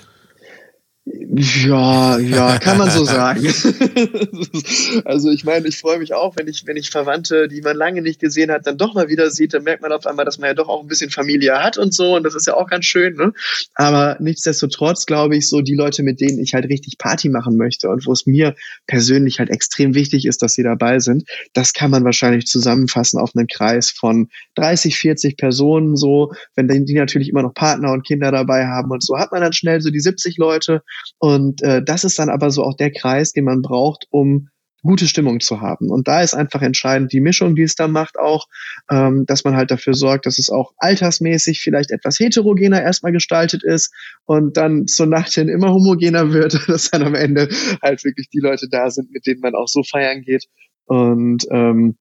Ja, 1.09 2.19
ja, 2.19 2.59
kann 2.59 2.79
man 2.79 2.91
so 2.91 3.05
sagen. 3.05 3.47
also 5.05 5.31
ich 5.31 5.45
meine, 5.45 5.69
ich 5.69 5.79
freue 5.79 5.99
mich 6.01 6.15
auch, 6.15 6.35
wenn 6.37 6.49
ich, 6.49 6.67
wenn 6.67 6.77
ich 6.77 6.91
Verwandte, 6.91 7.47
die 7.47 7.61
man 7.61 7.77
lange 7.77 8.03
nicht 8.03 8.19
gesehen 8.19 8.51
hat, 8.51 8.67
dann 8.67 8.77
doch 8.77 8.95
mal 8.95 9.09
wieder 9.09 9.31
sieht, 9.31 9.55
dann 9.55 9.63
merkt 9.63 9.83
man 9.83 9.93
auf 9.93 10.05
einmal, 10.07 10.25
dass 10.25 10.39
man 10.39 10.49
ja 10.49 10.55
doch 10.55 10.69
auch 10.69 10.81
ein 10.81 10.89
bisschen 10.89 11.11
Familie 11.11 11.63
hat 11.63 11.79
und 11.79 11.95
so 11.95 12.17
und 12.17 12.25
das 12.25 12.35
ist 12.35 12.49
ja 12.49 12.55
auch 12.55 12.69
ganz 12.69 12.87
schön, 12.87 13.15
ne? 13.15 13.33
Aber 13.75 14.17
nichtsdestotrotz 14.19 15.07
glaube 15.07 15.37
ich, 15.37 15.49
so 15.49 15.61
die 15.61 15.77
Leute, 15.77 16.03
mit 16.03 16.21
denen 16.21 16.41
ich 16.41 16.55
halt 16.55 16.69
richtig 16.69 16.99
Party 16.99 17.29
machen 17.29 17.57
möchte 17.57 17.89
und 17.89 18.05
wo 18.07 18.13
es 18.13 18.27
mir 18.27 18.57
persönlich 18.89 19.39
halt 19.39 19.51
extrem 19.51 19.95
wichtig 19.95 20.27
ist, 20.27 20.43
dass 20.43 20.55
sie 20.55 20.65
dabei 20.65 20.99
sind, 20.99 21.29
das 21.53 21.73
kann 21.73 21.93
man 21.93 22.05
wahrscheinlich 22.05 22.47
zusammenfassen 22.47 23.21
auf 23.21 23.31
einen 23.37 23.47
Kreis 23.47 23.91
von 23.91 24.29
30, 24.57 24.97
40 24.97 25.37
Personen 25.37 25.97
so, 25.97 26.33
wenn 26.57 26.67
die 26.67 26.95
natürlich 26.95 27.29
immer 27.29 27.43
noch 27.43 27.55
Partner 27.55 27.93
und 27.93 28.05
Kinder 28.05 28.33
dabei 28.33 28.67
haben 28.67 28.91
und 28.91 29.05
so, 29.05 29.19
hat 29.19 29.31
man 29.31 29.43
dann 29.43 29.53
schnell 29.53 29.81
so 29.81 29.91
die 29.91 30.01
70 30.01 30.37
Leute 30.39 30.83
und 31.19 31.63
äh, 31.63 31.83
das 31.85 32.05
ist 32.05 32.19
dann 32.19 32.31
aber 32.31 32.51
so 32.51 32.63
auch 32.63 32.75
der 32.75 32.93
Kreis, 32.93 33.33
den 33.33 33.45
man 33.45 33.63
braucht, 33.63 34.07
um 34.11 34.49
gute 34.83 35.07
Stimmung 35.07 35.41
zu 35.41 35.61
haben. 35.61 35.91
Und 35.91 36.09
da 36.09 36.23
ist 36.23 36.35
einfach 36.35 36.63
entscheidend 36.63 37.13
die 37.13 37.21
Mischung, 37.21 37.55
die 37.55 37.63
es 37.63 37.75
da 37.75 37.89
macht, 37.89 38.19
auch, 38.19 38.47
ähm, 38.91 39.25
dass 39.27 39.45
man 39.45 39.57
halt 39.57 39.71
dafür 39.71 39.95
sorgt, 39.95 40.27
dass 40.27 40.39
es 40.39 40.49
auch 40.49 40.73
altersmäßig 40.79 41.61
vielleicht 41.61 41.91
etwas 41.91 42.19
heterogener 42.19 42.81
erstmal 42.81 43.13
gestaltet 43.13 43.63
ist 43.65 43.93
und 44.25 44.57
dann 44.57 44.87
zur 44.87 45.07
Nacht 45.07 45.33
hin 45.33 45.49
immer 45.49 45.73
homogener 45.73 46.33
wird, 46.33 46.59
dass 46.69 46.91
dann 46.91 47.03
am 47.03 47.15
Ende 47.15 47.49
halt 47.83 48.05
wirklich 48.05 48.29
die 48.31 48.41
Leute 48.41 48.69
da 48.71 48.91
sind, 48.91 49.11
mit 49.11 49.27
denen 49.27 49.41
man 49.41 49.55
auch 49.55 49.69
so 49.69 49.83
feiern 49.83 50.23
geht. 50.23 50.47
Und 50.87 51.45
ähm, 51.51 51.97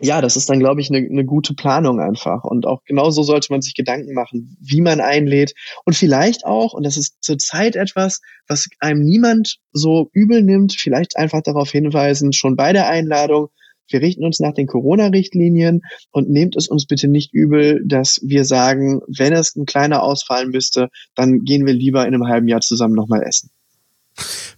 ja, 0.00 0.20
das 0.20 0.36
ist 0.36 0.48
dann, 0.48 0.58
glaube 0.58 0.80
ich, 0.80 0.90
eine, 0.90 1.06
eine 1.06 1.24
gute 1.24 1.54
Planung 1.54 2.00
einfach. 2.00 2.44
Und 2.44 2.66
auch 2.66 2.82
genauso 2.84 3.22
sollte 3.22 3.52
man 3.52 3.62
sich 3.62 3.74
Gedanken 3.74 4.14
machen, 4.14 4.56
wie 4.60 4.80
man 4.80 5.00
einlädt. 5.00 5.54
Und 5.84 5.94
vielleicht 5.94 6.44
auch, 6.44 6.72
und 6.72 6.84
das 6.84 6.96
ist 6.96 7.16
zurzeit 7.20 7.76
etwas, 7.76 8.20
was 8.48 8.68
einem 8.80 9.02
niemand 9.02 9.56
so 9.72 10.08
übel 10.12 10.42
nimmt, 10.42 10.74
vielleicht 10.74 11.16
einfach 11.16 11.42
darauf 11.42 11.70
hinweisen, 11.70 12.32
schon 12.32 12.56
bei 12.56 12.72
der 12.72 12.88
Einladung, 12.88 13.48
wir 13.90 14.00
richten 14.00 14.24
uns 14.24 14.38
nach 14.38 14.54
den 14.54 14.66
Corona-Richtlinien 14.66 15.82
und 16.12 16.30
nehmt 16.30 16.56
es 16.56 16.68
uns 16.68 16.86
bitte 16.86 17.08
nicht 17.08 17.34
übel, 17.34 17.82
dass 17.84 18.20
wir 18.22 18.44
sagen, 18.44 19.00
wenn 19.08 19.32
es 19.32 19.56
ein 19.56 19.66
kleiner 19.66 20.02
ausfallen 20.02 20.50
müsste, 20.50 20.88
dann 21.14 21.40
gehen 21.40 21.66
wir 21.66 21.74
lieber 21.74 22.06
in 22.06 22.14
einem 22.14 22.28
halben 22.28 22.46
Jahr 22.48 22.60
zusammen 22.60 22.94
nochmal 22.94 23.24
essen. 23.24 23.50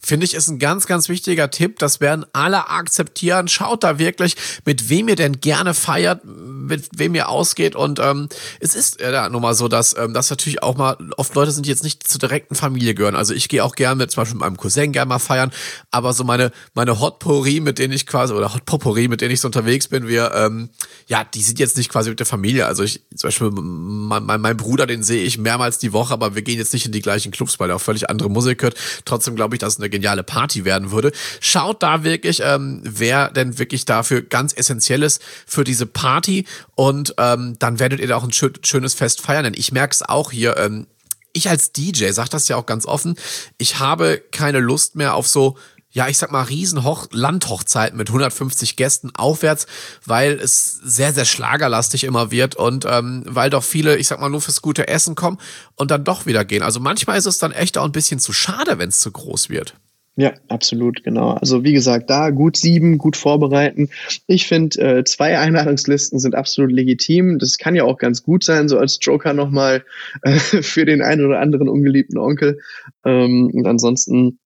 Finde 0.01 0.25
ich, 0.25 0.35
ist 0.35 0.49
ein 0.49 0.59
ganz, 0.59 0.87
ganz 0.87 1.09
wichtiger 1.09 1.51
Tipp. 1.51 1.79
Das 1.79 2.01
werden 2.01 2.27
alle 2.33 2.69
akzeptieren. 2.69 3.49
Schaut 3.49 3.85
da 3.85 3.99
wirklich, 3.99 4.37
mit 4.65 4.89
wem 4.89 5.09
ihr 5.09 5.17
denn 5.17 5.41
gerne 5.41 5.75
feiert, 5.75 6.25
mit 6.25 6.89
wem 6.97 7.15
ihr 7.15 7.29
ausgeht. 7.29 7.77
Und 7.77 7.99
ähm, 7.99 8.29
es 8.61 8.75
ist 8.75 9.01
ja 9.01 9.29
nun 9.29 9.43
mal 9.43 9.55
so, 9.55 9.69
dass 9.69 9.97
ähm, 9.97 10.15
das 10.15 10.31
natürlich 10.31 10.63
auch 10.63 10.77
mal, 10.77 10.97
oft 11.17 11.35
Leute 11.35 11.51
sind, 11.51 11.67
jetzt 11.67 11.85
nicht 11.85 12.07
zur 12.07 12.19
direkten 12.19 12.55
Familie 12.55 12.95
gehören. 12.95 13.15
Also 13.15 13.35
ich 13.35 13.49
gehe 13.49 13.65
auch 13.65 13.75
gerne 13.75 13.97
mit, 13.97 14.11
zum 14.11 14.23
Beispiel 14.23 14.35
mit 14.35 14.41
meinem 14.41 14.57
Cousin 14.57 14.93
gerne 14.93 15.09
mal 15.09 15.19
feiern. 15.19 15.51
Aber 15.91 16.13
so 16.13 16.25
meine, 16.25 16.53
meine 16.75 17.01
Hotpourri, 17.01 17.61
mit 17.61 17.79
denen 17.79 17.93
ich 17.93 18.07
quasi, 18.07 18.33
oder 18.33 18.55
Hotpourri, 18.55 19.09
mit 19.09 19.21
denen 19.21 19.33
ich 19.33 19.41
so 19.41 19.49
unterwegs 19.49 19.89
bin, 19.89 20.09
wir, 20.09 20.33
ähm, 20.35 20.71
ja, 21.07 21.25
die 21.25 21.43
sind 21.43 21.59
jetzt 21.59 21.77
nicht 21.77 21.91
quasi 21.91 22.11
mit 22.11 22.19
der 22.19 22.27
Familie. 22.27 22.67
Also 22.67 22.83
ich, 22.83 23.03
zum 23.15 23.29
Beispiel 23.29 23.51
mein, 23.51 24.25
mein, 24.25 24.41
mein 24.41 24.57
Bruder, 24.57 24.87
den 24.87 25.03
sehe 25.03 25.25
ich 25.25 25.39
mehrmals 25.39 25.79
die 25.79 25.93
Woche, 25.93 26.13
aber 26.13 26.35
wir 26.35 26.43
gehen 26.43 26.59
jetzt 26.59 26.73
nicht 26.73 26.87
in 26.87 26.93
die 26.93 27.03
gleichen 27.03 27.33
Clubs, 27.33 27.59
weil 27.61 27.71
er 27.71 27.77
auch 27.77 27.81
völlig 27.81 28.11
andere 28.11 28.31
Musik 28.31 28.63
hört. 28.63 28.75
Trotzdem 29.05 29.37
glaube 29.53 29.57
ich, 29.57 29.61
dass 29.61 29.75
es 29.75 29.81
eine 29.81 29.91
geniale 29.91 30.23
Party 30.23 30.65
werden 30.65 30.91
würde. 30.91 31.13
Schaut 31.41 31.83
da 31.83 32.05
wirklich, 32.05 32.41
ähm, 32.43 32.81
wer 32.85 33.31
denn 33.31 33.59
wirklich 33.59 33.85
dafür 33.85 34.23
ganz 34.23 34.55
essentiell 34.55 35.03
ist 35.03 35.21
für 35.47 35.65
diese 35.65 35.87
Party 35.87 36.47
und 36.75 37.15
ähm, 37.19 37.57
dann 37.59 37.79
werdet 37.79 38.01
ihr 38.01 38.09
da 38.09 38.17
auch 38.17 38.25
ein 38.25 38.33
schön, 38.33 38.53
schönes 38.63 38.95
Fest 38.95 39.21
feiern. 39.21 39.45
Denn 39.45 39.55
ich 39.55 39.73
merke 39.73 39.93
es 39.93 40.03
auch 40.03 40.31
hier, 40.31 40.57
ähm, 40.57 40.87
ich 41.35 41.49
als 41.49 41.73
DJ 41.73 42.11
sag 42.11 42.29
das 42.29 42.49
ja 42.49 42.57
auch 42.57 42.67
ganz 42.67 42.87
offen, 42.87 43.17
ich 43.59 43.79
habe 43.79 44.23
keine 44.33 44.61
Lust 44.61 44.97
mehr 44.97 45.15
auf 45.15 45.27
so 45.27 45.57
ja, 45.93 46.09
ich 46.09 46.19
sag 46.19 46.33
mal, 46.33 46.43
Riesenhoch 46.43 47.09
Landhochzeiten 47.13 47.97
mit 47.97 48.09
150 48.09 48.77
Gästen 48.77 49.11
aufwärts, 49.15 49.67
weil 50.05 50.33
es 50.33 50.81
sehr, 50.83 51.13
sehr 51.13 51.27
schlagerlastig 51.27 52.05
immer 52.05 52.31
wird 52.31 52.55
und 52.57 52.87
ähm, 52.89 53.25
weil 53.27 53.51
doch 53.51 53.63
viele, 53.63 53.97
ich 53.99 54.09
sag 54.09 54.19
mal, 54.19 54.31
nur 54.31 54.41
fürs 54.41 54.63
gute 54.63 54.89
Essen 54.89 55.15
kommen 55.15 55.39
und 55.77 55.91
dann 55.91 56.05
doch 56.05 56.27
wieder 56.27 56.45
gehen. 56.45 56.63
Also 56.63 56.81
manchmal 56.81 57.19
ist 57.19 57.27
es 57.27 57.39
dann 57.39 57.53
echt 57.53 57.77
auch 57.77 57.85
ein 57.85 57.93
bisschen 57.93 58.19
zu 58.19 58.33
schade, 58.33 58.79
wenn 58.79 58.89
es 58.89 59.01
zu 59.01 59.13
groß 59.13 59.51
wird. 59.51 59.75
Ja, 60.17 60.35
absolut, 60.49 61.05
genau. 61.05 61.31
Also 61.31 61.65
wie 61.65 61.73
gesagt, 61.73 62.11
da 62.11 62.29
gut 62.29 62.59
sieben, 62.59 62.99
gut 62.99 63.17
vorbereiten. 63.17 63.89
Ich 64.27 64.47
finde, 64.47 64.99
äh, 64.99 65.05
zwei 65.05 65.39
Einladungslisten 65.39 66.19
sind 66.19 66.35
absolut 66.35 66.71
legitim. 66.71 67.39
Das 67.39 67.57
kann 67.57 67.75
ja 67.75 67.85
auch 67.85 67.97
ganz 67.97 68.23
gut 68.23 68.45
sein, 68.45 68.69
so 68.69 68.79
als 68.79 68.99
Joker 69.01 69.33
nochmal 69.33 69.85
äh, 70.21 70.39
für 70.39 70.85
den 70.85 71.01
einen 71.01 71.25
oder 71.25 71.41
anderen 71.41 71.67
ungeliebten 71.67 72.19
Onkel. 72.19 72.61
Ähm, 73.07 73.53
und 73.55 73.67
ansonsten 73.67 74.39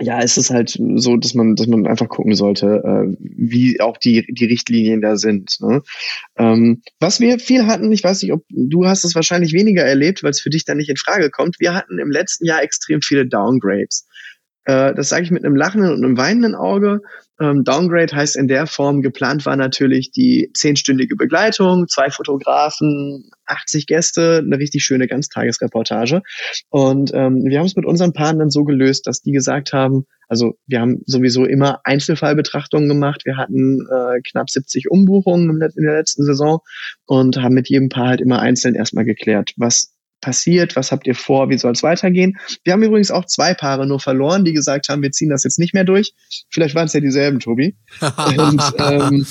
ja, 0.00 0.20
es 0.20 0.36
ist 0.36 0.50
halt 0.50 0.76
so, 0.96 1.16
dass 1.16 1.34
man, 1.34 1.54
dass 1.54 1.68
man 1.68 1.86
einfach 1.86 2.08
gucken 2.08 2.34
sollte, 2.34 2.82
äh, 2.84 3.16
wie 3.20 3.80
auch 3.80 3.96
die, 3.96 4.26
die 4.28 4.46
Richtlinien 4.46 5.00
da 5.00 5.16
sind. 5.16 5.56
Ne? 5.60 5.82
Ähm, 6.36 6.82
was 6.98 7.20
wir 7.20 7.38
viel 7.38 7.66
hatten, 7.66 7.92
ich 7.92 8.02
weiß 8.02 8.22
nicht, 8.22 8.32
ob 8.32 8.44
du 8.48 8.86
hast 8.86 9.04
es 9.04 9.14
wahrscheinlich 9.14 9.52
weniger 9.52 9.84
erlebt, 9.84 10.22
weil 10.22 10.30
es 10.30 10.40
für 10.40 10.50
dich 10.50 10.64
dann 10.64 10.78
nicht 10.78 10.90
in 10.90 10.96
Frage 10.96 11.30
kommt. 11.30 11.60
Wir 11.60 11.74
hatten 11.74 11.98
im 11.98 12.10
letzten 12.10 12.44
Jahr 12.44 12.62
extrem 12.62 13.02
viele 13.02 13.26
Downgrades. 13.26 14.06
Äh, 14.64 14.94
das 14.94 15.08
sage 15.08 15.24
ich 15.24 15.30
mit 15.30 15.44
einem 15.44 15.56
lachenden 15.56 15.92
und 15.92 16.04
einem 16.04 16.16
weinenden 16.16 16.54
Auge. 16.54 17.00
Ähm, 17.40 17.64
Downgrade 17.64 18.14
heißt 18.14 18.36
in 18.36 18.46
der 18.46 18.66
Form, 18.66 19.02
geplant 19.02 19.44
war 19.44 19.56
natürlich 19.56 20.12
die 20.12 20.50
zehnstündige 20.54 21.16
Begleitung, 21.16 21.88
zwei 21.88 22.10
Fotografen, 22.10 23.30
80 23.46 23.86
Gäste, 23.86 24.42
eine 24.44 24.58
richtig 24.58 24.84
schöne 24.84 25.08
Ganztagesreportage. 25.08 26.22
Und 26.70 27.12
ähm, 27.12 27.44
wir 27.44 27.58
haben 27.58 27.66
es 27.66 27.76
mit 27.76 27.86
unseren 27.86 28.12
Paaren 28.12 28.38
dann 28.38 28.50
so 28.50 28.62
gelöst, 28.64 29.06
dass 29.06 29.20
die 29.20 29.32
gesagt 29.32 29.72
haben, 29.72 30.06
also 30.28 30.56
wir 30.66 30.80
haben 30.80 31.02
sowieso 31.06 31.44
immer 31.44 31.80
Einzelfallbetrachtungen 31.84 32.88
gemacht. 32.88 33.24
Wir 33.24 33.36
hatten 33.36 33.86
äh, 33.90 34.20
knapp 34.22 34.48
70 34.48 34.90
Umbuchungen 34.90 35.50
in 35.60 35.84
der 35.84 35.96
letzten 35.96 36.24
Saison 36.24 36.60
und 37.04 37.36
haben 37.36 37.54
mit 37.54 37.68
jedem 37.68 37.88
Paar 37.88 38.08
halt 38.08 38.20
immer 38.20 38.40
einzeln 38.40 38.74
erstmal 38.74 39.04
geklärt, 39.04 39.52
was 39.56 39.93
passiert, 40.24 40.74
was 40.74 40.90
habt 40.90 41.06
ihr 41.06 41.14
vor, 41.14 41.50
wie 41.50 41.58
soll 41.58 41.72
es 41.72 41.82
weitergehen. 41.82 42.38
Wir 42.64 42.72
haben 42.72 42.82
übrigens 42.82 43.10
auch 43.10 43.26
zwei 43.26 43.52
Paare 43.52 43.86
nur 43.86 44.00
verloren, 44.00 44.44
die 44.44 44.54
gesagt 44.54 44.88
haben, 44.88 45.02
wir 45.02 45.12
ziehen 45.12 45.28
das 45.28 45.44
jetzt 45.44 45.58
nicht 45.58 45.74
mehr 45.74 45.84
durch. 45.84 46.14
Vielleicht 46.50 46.74
waren 46.74 46.86
es 46.86 46.94
ja 46.94 47.00
dieselben, 47.00 47.40
Tobi. 47.40 47.76
Und, 48.38 48.62
ähm, 48.78 49.26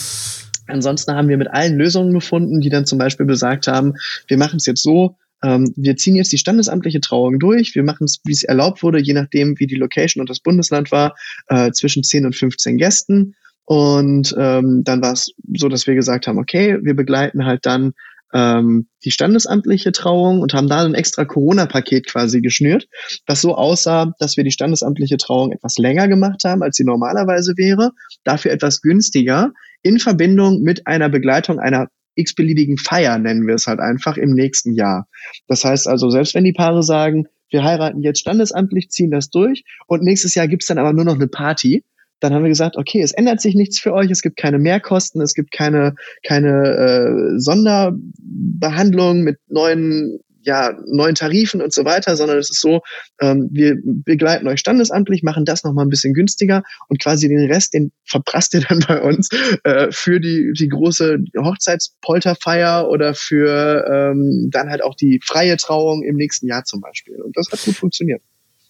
ansonsten 0.67 1.15
haben 1.15 1.29
wir 1.29 1.37
mit 1.37 1.49
allen 1.49 1.77
Lösungen 1.77 2.13
gefunden, 2.13 2.61
die 2.61 2.69
dann 2.69 2.85
zum 2.85 2.99
Beispiel 2.99 3.25
besagt 3.25 3.67
haben, 3.67 3.93
wir 4.27 4.37
machen 4.37 4.57
es 4.57 4.67
jetzt 4.67 4.83
so, 4.83 5.17
ähm, 5.43 5.73
wir 5.75 5.97
ziehen 5.97 6.15
jetzt 6.15 6.31
die 6.31 6.37
standesamtliche 6.37 7.01
Trauung 7.01 7.39
durch, 7.39 7.73
wir 7.73 7.83
machen 7.83 8.05
es, 8.05 8.19
wie 8.23 8.31
es 8.31 8.43
erlaubt 8.43 8.83
wurde, 8.83 8.99
je 8.99 9.13
nachdem, 9.13 9.59
wie 9.59 9.67
die 9.67 9.75
Location 9.75 10.21
und 10.21 10.29
das 10.29 10.39
Bundesland 10.39 10.91
war, 10.91 11.15
äh, 11.47 11.71
zwischen 11.71 12.03
10 12.03 12.27
und 12.27 12.35
15 12.35 12.77
Gästen. 12.77 13.35
Und 13.65 14.35
ähm, 14.37 14.83
dann 14.83 15.01
war 15.01 15.13
es 15.13 15.31
so, 15.55 15.69
dass 15.69 15.87
wir 15.87 15.95
gesagt 15.95 16.27
haben, 16.27 16.37
okay, 16.37 16.77
wir 16.83 16.95
begleiten 16.95 17.45
halt 17.45 17.65
dann 17.65 17.93
ähm, 18.33 18.87
die 19.05 19.11
standesamtliche 19.11 19.91
Trauung 19.91 20.41
und 20.41 20.53
haben 20.53 20.67
da 20.67 20.83
ein 20.83 20.95
extra 20.95 21.25
Corona-Paket 21.25 22.07
quasi 22.07 22.41
geschnürt, 22.41 22.87
was 23.27 23.41
so 23.41 23.55
aussah, 23.55 24.13
dass 24.19 24.37
wir 24.37 24.43
die 24.43 24.51
standesamtliche 24.51 25.17
Trauung 25.17 25.51
etwas 25.51 25.77
länger 25.77 26.07
gemacht 26.07 26.43
haben, 26.43 26.63
als 26.63 26.75
sie 26.75 26.83
normalerweise 26.83 27.53
wäre, 27.57 27.91
dafür 28.23 28.51
etwas 28.51 28.81
günstiger, 28.81 29.53
in 29.83 29.99
Verbindung 29.99 30.61
mit 30.61 30.87
einer 30.87 31.09
Begleitung 31.09 31.59
einer 31.59 31.89
x-beliebigen 32.15 32.77
Feier, 32.77 33.17
nennen 33.17 33.47
wir 33.47 33.55
es 33.55 33.67
halt 33.67 33.79
einfach, 33.79 34.17
im 34.17 34.33
nächsten 34.33 34.73
Jahr. 34.73 35.07
Das 35.47 35.63
heißt 35.63 35.87
also, 35.87 36.09
selbst 36.09 36.35
wenn 36.35 36.43
die 36.43 36.53
Paare 36.53 36.83
sagen, 36.83 37.27
wir 37.49 37.63
heiraten 37.63 38.01
jetzt 38.01 38.19
standesamtlich, 38.19 38.89
ziehen 38.89 39.11
das 39.11 39.29
durch 39.29 39.63
und 39.87 40.03
nächstes 40.03 40.35
Jahr 40.35 40.47
gibt's 40.47 40.67
dann 40.67 40.79
aber 40.79 40.93
nur 40.93 41.05
noch 41.05 41.15
eine 41.15 41.27
Party, 41.27 41.83
dann 42.23 42.33
haben 42.33 42.43
wir 42.43 42.49
gesagt, 42.49 42.77
okay, 42.77 43.01
es 43.01 43.11
ändert 43.11 43.41
sich 43.41 43.53
nichts 43.53 43.79
für 43.79 43.93
euch, 43.93 44.09
es 44.09 44.21
gibt 44.21 44.37
keine 44.37 44.57
Mehrkosten, 44.57 45.21
es 45.21 45.33
gibt 45.33 45.51
keine, 45.51 45.95
keine 46.25 47.35
äh, 47.35 47.39
Sonderbehandlung 47.39 49.21
mit 49.21 49.39
neuen 49.49 50.19
ja, 50.45 50.77
neuen 50.85 51.15
Tarifen 51.15 51.61
und 51.61 51.73
so 51.73 51.85
weiter, 51.85 52.15
sondern 52.15 52.37
es 52.37 52.49
ist 52.49 52.59
so, 52.59 52.81
ähm, 53.21 53.49
wir 53.51 53.77
begleiten 53.83 54.47
euch 54.47 54.59
standesamtlich, 54.59 55.23
machen 55.23 55.45
das 55.45 55.63
nochmal 55.63 55.85
ein 55.85 55.89
bisschen 55.89 56.13
günstiger 56.13 56.63
und 56.89 57.01
quasi 57.01 57.29
den 57.29 57.49
Rest, 57.49 57.73
den 57.73 57.91
verprasst 58.03 58.53
ihr 58.53 58.61
dann 58.61 58.79
bei 58.87 59.01
uns 59.01 59.29
äh, 59.63 59.87
für 59.91 60.19
die, 60.19 60.51
die 60.59 60.67
große 60.67 61.19
Hochzeitspolterfeier 61.37 62.89
oder 62.89 63.13
für 63.13 63.85
ähm, 63.89 64.49
dann 64.51 64.69
halt 64.69 64.83
auch 64.83 64.95
die 64.95 65.19
freie 65.23 65.55
Trauung 65.55 66.03
im 66.03 66.15
nächsten 66.17 66.47
Jahr 66.47 66.65
zum 66.65 66.81
Beispiel. 66.81 67.21
Und 67.21 67.37
das 67.37 67.49
hat 67.49 67.63
gut 67.63 67.75
funktioniert. 67.75 68.21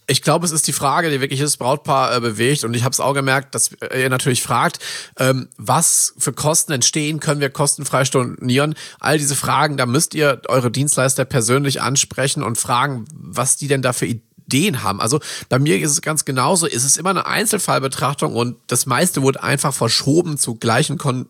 Ich 0.08 0.22
glaube, 0.22 0.46
es 0.46 0.52
ist 0.52 0.68
die 0.68 0.74
Frage, 0.74 1.10
die 1.10 1.22
wirklich 1.22 1.40
das 1.40 1.58
Brautpaar 1.58 2.16
äh, 2.16 2.20
bewegt. 2.20 2.64
Und 2.64 2.74
ich 2.74 2.84
habe 2.84 2.92
es 2.92 3.00
auch 3.00 3.14
gemerkt, 3.14 3.56
dass 3.56 3.72
ihr 3.96 4.10
natürlich 4.10 4.42
fragt, 4.42 4.80
ähm, 5.18 5.50
was 5.58 6.14
für 6.18 6.34
Kosten 6.34 6.72
entstehen, 6.74 7.20
können 7.20 7.42
wir 7.42 7.50
kostenfrei 7.50 8.06
stornieren? 8.06 8.76
All 9.00 9.18
diese 9.18 9.36
Fragen, 9.36 9.78
da 9.78 9.86
müsst 9.86 10.14
ihr 10.14 10.42
eure 10.48 10.72
Dienstleister 10.72 11.26
persönlich 11.26 11.82
ansprechen 11.82 12.44
und 12.44 12.58
fragen, 12.58 13.06
was 13.14 13.58
die 13.58 13.68
denn 13.68 13.82
da 13.82 13.94
für 13.94 14.06
Ideen 14.06 14.84
haben. 14.84 15.00
Also 15.00 15.20
bei 15.50 15.60
mir 15.60 15.80
ist 15.80 15.92
es 15.92 16.02
ganz 16.02 16.26
genauso. 16.26 16.68
Es 16.68 16.84
ist 16.84 16.98
immer 16.98 17.12
eine 17.12 17.26
Einzelfallbetrachtung 17.26 18.36
und 18.36 18.58
das 18.68 18.86
meiste 18.86 19.22
wurde 19.22 19.42
einfach 19.42 19.74
verschoben 19.74 20.38
zu 20.38 20.56
gleichen 20.56 20.98
Kon 20.98 21.28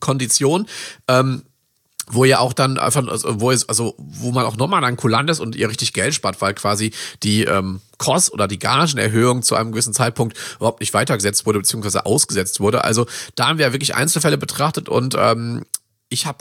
Konditionen. 0.00 0.68
Ähm, 1.08 1.44
wo 2.06 2.24
ihr 2.24 2.40
auch 2.40 2.52
dann 2.52 2.78
einfach, 2.78 3.06
also, 3.06 3.40
wo 3.40 3.50
es, 3.50 3.68
also 3.68 3.94
wo 3.98 4.30
man 4.30 4.44
auch 4.44 4.56
nochmal 4.56 4.82
dann 4.82 4.96
kulant 4.96 5.30
ist 5.30 5.40
und 5.40 5.56
ihr 5.56 5.68
richtig 5.68 5.92
Geld 5.92 6.14
spart, 6.14 6.40
weil 6.40 6.54
quasi 6.54 6.92
die 7.22 7.44
ähm, 7.44 7.80
Kost 8.04 8.32
oder 8.32 8.48
die 8.48 8.58
Gagenerhöhung 8.58 9.42
zu 9.42 9.54
einem 9.54 9.72
gewissen 9.72 9.94
Zeitpunkt 9.94 10.36
überhaupt 10.56 10.80
nicht 10.80 10.92
weitergesetzt 10.92 11.46
wurde, 11.46 11.60
beziehungsweise 11.60 12.04
ausgesetzt 12.04 12.60
wurde. 12.60 12.84
Also 12.84 13.06
da 13.34 13.48
haben 13.48 13.58
wir 13.58 13.72
wirklich 13.72 13.94
Einzelfälle 13.94 14.36
betrachtet 14.36 14.88
und 14.88 15.16
ähm, 15.18 15.64
ich 16.10 16.26
habe 16.26 16.38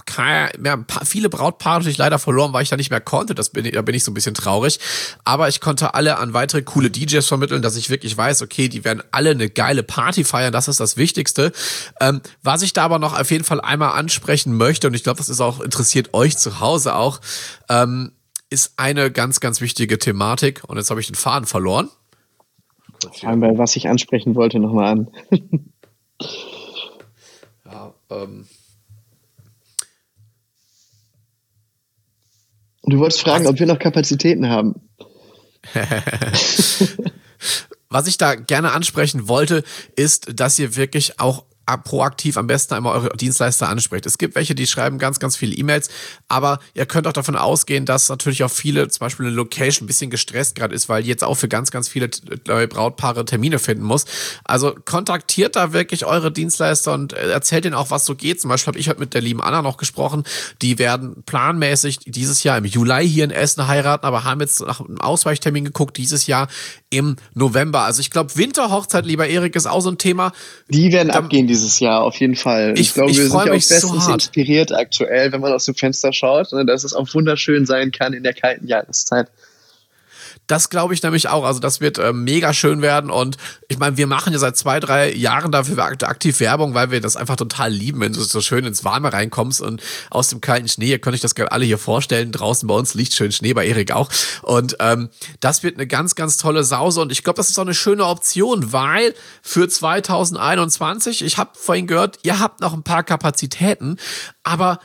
mehr, 0.60 0.86
viele 1.03 1.29
Brautpaare 1.29 1.79
natürlich 1.79 1.98
leider 1.98 2.20
verloren, 2.20 2.53
weil 2.53 2.63
ich 2.63 2.70
da 2.70 2.77
nicht 2.77 2.91
mehr 2.91 3.01
konnte. 3.01 3.34
Das 3.34 3.50
bin, 3.50 3.70
da 3.72 3.82
bin 3.82 3.96
ich 3.96 4.03
so 4.03 4.12
ein 4.12 4.13
bisschen 4.13 4.36
traurig. 4.36 4.79
Aber 5.24 5.48
ich 5.48 5.62
konnte 5.62 5.93
alle 5.93 6.17
an 6.17 6.34
weitere 6.34 6.62
coole 6.62 6.91
DJs 6.91 7.25
vermitteln, 7.25 7.62
dass 7.62 7.75
ich 7.75 7.89
wirklich 7.89 8.15
weiß, 8.15 8.41
okay, 8.41 8.67
die 8.67 8.84
werden 8.84 9.01
alle 9.12 9.32
eine 9.32 9.50
geile 9.50 9.82
Party 9.82 10.25
feiern. 10.25 10.53
Das 10.53 10.67
ist 10.67 10.79
das 10.79 10.98
Wichtigste. 10.98 11.51
Ähm, 12.00 12.22
was 12.43 12.62
ich 12.62 12.74
da 12.74 12.84
aber 12.84 13.00
noch 13.00 13.17
auf 13.17 13.32
jeden 13.32 13.46
Fall 13.46 13.62
einmal 13.62 13.98
ansprechen 13.98 14.55
möchte, 14.55 14.88
und 14.88 14.93
ich 14.93 15.03
glaube, 15.03 15.17
das 15.17 15.29
ist 15.29 15.41
auch 15.41 15.60
interessiert 15.60 16.13
euch 16.13 16.38
zu 16.38 16.60
Hause 16.60 16.96
auch, 16.96 17.20
ähm, 17.70 18.12
ist 18.53 18.74
eine 18.77 19.12
ganz, 19.12 19.39
ganz 19.39 19.60
wichtige 19.62 19.98
Thematik. 19.98 20.62
Und 20.67 20.77
jetzt 20.77 20.91
habe 20.91 21.01
ich 21.01 21.07
den 21.07 21.15
Faden 21.15 21.48
verloren. 21.48 21.89
Fangen 23.19 23.41
wir, 23.41 23.57
was 23.57 23.75
ich 23.75 23.89
ansprechen 23.89 24.36
wollte, 24.36 24.60
nochmal 24.60 24.91
an. 24.91 25.07
ja, 27.65 27.93
ähm 28.12 28.45
Du 32.86 33.00
wolltest 33.00 33.22
fragen, 33.22 33.48
ob 33.48 33.57
wir 33.60 33.65
noch 33.65 33.79
Kapazitäten 33.79 34.50
haben. 34.50 34.75
Was 37.89 38.07
ich 38.07 38.17
da 38.17 38.36
gerne 38.36 38.74
ansprechen 38.74 39.29
wollte, 39.29 39.63
ist, 39.95 40.38
dass 40.38 40.60
ihr 40.60 40.75
wirklich 40.75 41.22
auch 41.22 41.45
proaktiv 41.65 42.38
am 42.38 42.48
besten 42.48 42.74
einmal 42.74 42.96
eure 42.96 43.15
Dienstleister 43.15 43.70
anspricht. 43.70 44.05
Es 44.05 44.17
gibt 44.17 44.36
welche, 44.36 44.55
die 44.55 44.67
schreiben 44.67 44.98
ganz, 44.98 45.20
ganz 45.20 45.36
viele 45.36 45.55
E-Mails, 45.55 45.89
aber 46.27 46.60
ihr 46.74 46.86
könnt 46.86 47.08
auch 47.08 47.13
davon 47.13 47.36
ausgehen, 47.36 47.86
dass 47.86 48.10
natürlich 48.10 48.43
auch 48.43 48.51
viele, 48.51 48.88
zum 48.89 49.00
Beispiel 49.00 49.25
eine 49.25 49.36
Location 49.36 49.86
ein 49.86 49.88
bisschen 49.88 50.10
gestresst 50.10 50.55
gerade 50.55 50.75
ist, 50.75 50.89
weil 50.89 51.05
jetzt 51.05 51.24
auch 51.24 51.36
für 51.36 51.48
ganz, 51.48 51.72
ganz 51.72 51.88
viele 51.88 52.10
neue 52.48 52.67
Brautpaare 52.67 53.25
Termine 53.25 53.60
finden 53.60 53.84
muss. 53.84 54.05
Also 54.43 54.75
kontaktiert 54.86 55.55
da 55.55 55.74
wirklich 55.74 56.05
eure 56.05 56.32
Dienstleister 56.32 56.93
und 56.93 57.13
äh, 57.13 57.32
erzählt 57.32 57.65
ihnen 57.65 57.75
auch, 57.75 57.91
was 57.91 58.05
so 58.05 58.15
geht. 58.15 58.41
Zum 58.41 58.50
Beispiel 58.50 58.67
habe 58.67 58.79
ich 58.79 58.89
heute 58.89 59.00
mit 59.00 59.13
der 59.13 59.22
lieben 59.22 59.41
Anna 59.41 59.62
noch 59.62 59.77
gesprochen. 59.77 60.24
Die 60.62 60.79
werden 60.79 61.24
planmäßig 61.25 62.00
dieses 62.05 62.43
Jahr 62.43 62.58
im 62.58 62.65
Juli 62.65 63.08
hier 63.08 63.24
in 63.24 63.32
Essen 63.32 63.67
heiraten, 63.67 64.05
aber 64.05 64.24
haben 64.24 64.41
jetzt 64.41 64.62
nach 64.62 64.79
einem 64.79 65.00
Ausweichtermin 65.00 65.65
geguckt, 65.65 65.98
dieses 65.98 66.27
Jahr 66.27 66.48
im 66.94 67.16
November. 67.34 67.82
Also 67.82 68.02
ich 68.02 68.12
glaube, 68.12 68.36
Winterhochzeit, 68.36 69.06
lieber 69.06 69.28
Erik, 69.28 69.56
ist 69.56 69.66
auch 69.66 69.82
so 69.82 69.90
ein 69.90 69.98
Thema. 69.98 70.32
Die 70.70 70.92
werden 70.92 71.10
da, 71.10 71.16
abgehen 71.16 71.48
dieses 71.48 71.80
Jahr 71.80 72.04
auf 72.04 72.16
jeden 72.20 72.36
Fall. 72.36 72.74
Ich, 72.76 72.88
ich 72.88 72.94
glaube, 72.94 73.10
wir 73.10 73.24
sind 73.24 73.34
ja 73.34 73.40
auch 73.40 73.50
bestens 73.50 74.06
so 74.06 74.14
inspiriert 74.14 74.72
aktuell, 74.72 75.32
wenn 75.32 75.42
man 75.42 75.52
aus 75.52 75.66
dem 75.66 75.76
Fenster 75.76 76.14
schaut, 76.14 76.52
ne, 76.54 76.66
dass 76.66 76.84
es 76.84 76.94
auch 76.94 77.14
wunderschön 77.14 77.66
sein 77.66 77.92
kann 77.92 78.14
in 78.14 78.24
der 78.24 78.34
kalten 78.34 78.68
Jahreszeit. 78.68 79.28
Das 80.48 80.70
glaube 80.70 80.94
ich 80.94 81.02
nämlich 81.04 81.30
auch. 81.30 81.46
Also 81.46 81.60
das 81.60 81.82
wird 81.82 81.98
äh, 81.98 82.14
mega 82.14 82.54
schön 82.54 82.82
werden. 82.82 83.10
Und 83.10 83.38
ich 83.70 83.80
meine, 83.80 83.98
wir 83.98 84.08
machen 84.08 84.34
ja 84.34 84.40
seit 84.40 84.58
zwei, 84.58 84.80
drei 84.80 85.14
Jahren 85.14 85.52
dafür 85.52 85.84
aktiv 85.84 86.40
Werbung, 86.40 86.74
weil 86.74 86.92
wir 86.92 87.02
das 87.02 87.16
einfach 87.16 87.36
total 87.36 87.72
lieben, 87.72 88.02
wenn 88.02 88.14
du 88.14 88.22
so 88.22 88.42
schön 88.42 88.66
ins 88.66 88.84
Warme 88.84 89.14
reinkommst 89.14 89.62
und 89.62 89.82
aus 90.10 90.30
dem 90.30 90.42
kalten 90.42 90.68
Schnee. 90.68 90.90
Ihr 90.90 91.00
könnt 91.00 91.16
euch 91.16 91.22
das 91.22 91.36
alle 91.38 91.66
hier 91.66 91.78
vorstellen. 91.78 92.32
Draußen 92.32 92.68
bei 92.68 92.76
uns 92.76 92.94
liegt 92.94 93.14
schön 93.14 93.32
Schnee, 93.32 93.54
bei 93.54 93.66
Erik 93.66 93.92
auch. 93.92 94.10
Und 94.42 94.76
ähm, 94.80 95.10
das 95.40 95.64
wird 95.64 95.76
eine 95.76 95.88
ganz, 95.88 96.16
ganz 96.16 96.38
tolle 96.38 96.64
Sause. 96.64 97.02
Und 97.02 97.12
ich 97.12 97.24
glaube, 97.24 97.38
das 97.38 97.50
ist 97.50 97.58
auch 97.58 97.64
eine 97.64 97.74
schöne 97.74 98.06
Option, 98.06 98.74
weil 98.74 99.14
für 99.42 99.68
2021, 99.68 101.24
ich 101.24 101.38
habe 101.38 101.52
vorhin 101.54 101.88
gehört, 101.88 102.20
ihr 102.24 102.40
habt 102.40 102.60
noch 102.60 102.74
ein 102.74 102.84
paar 102.84 103.04
Kapazitäten, 103.04 103.98
aber 104.44 104.79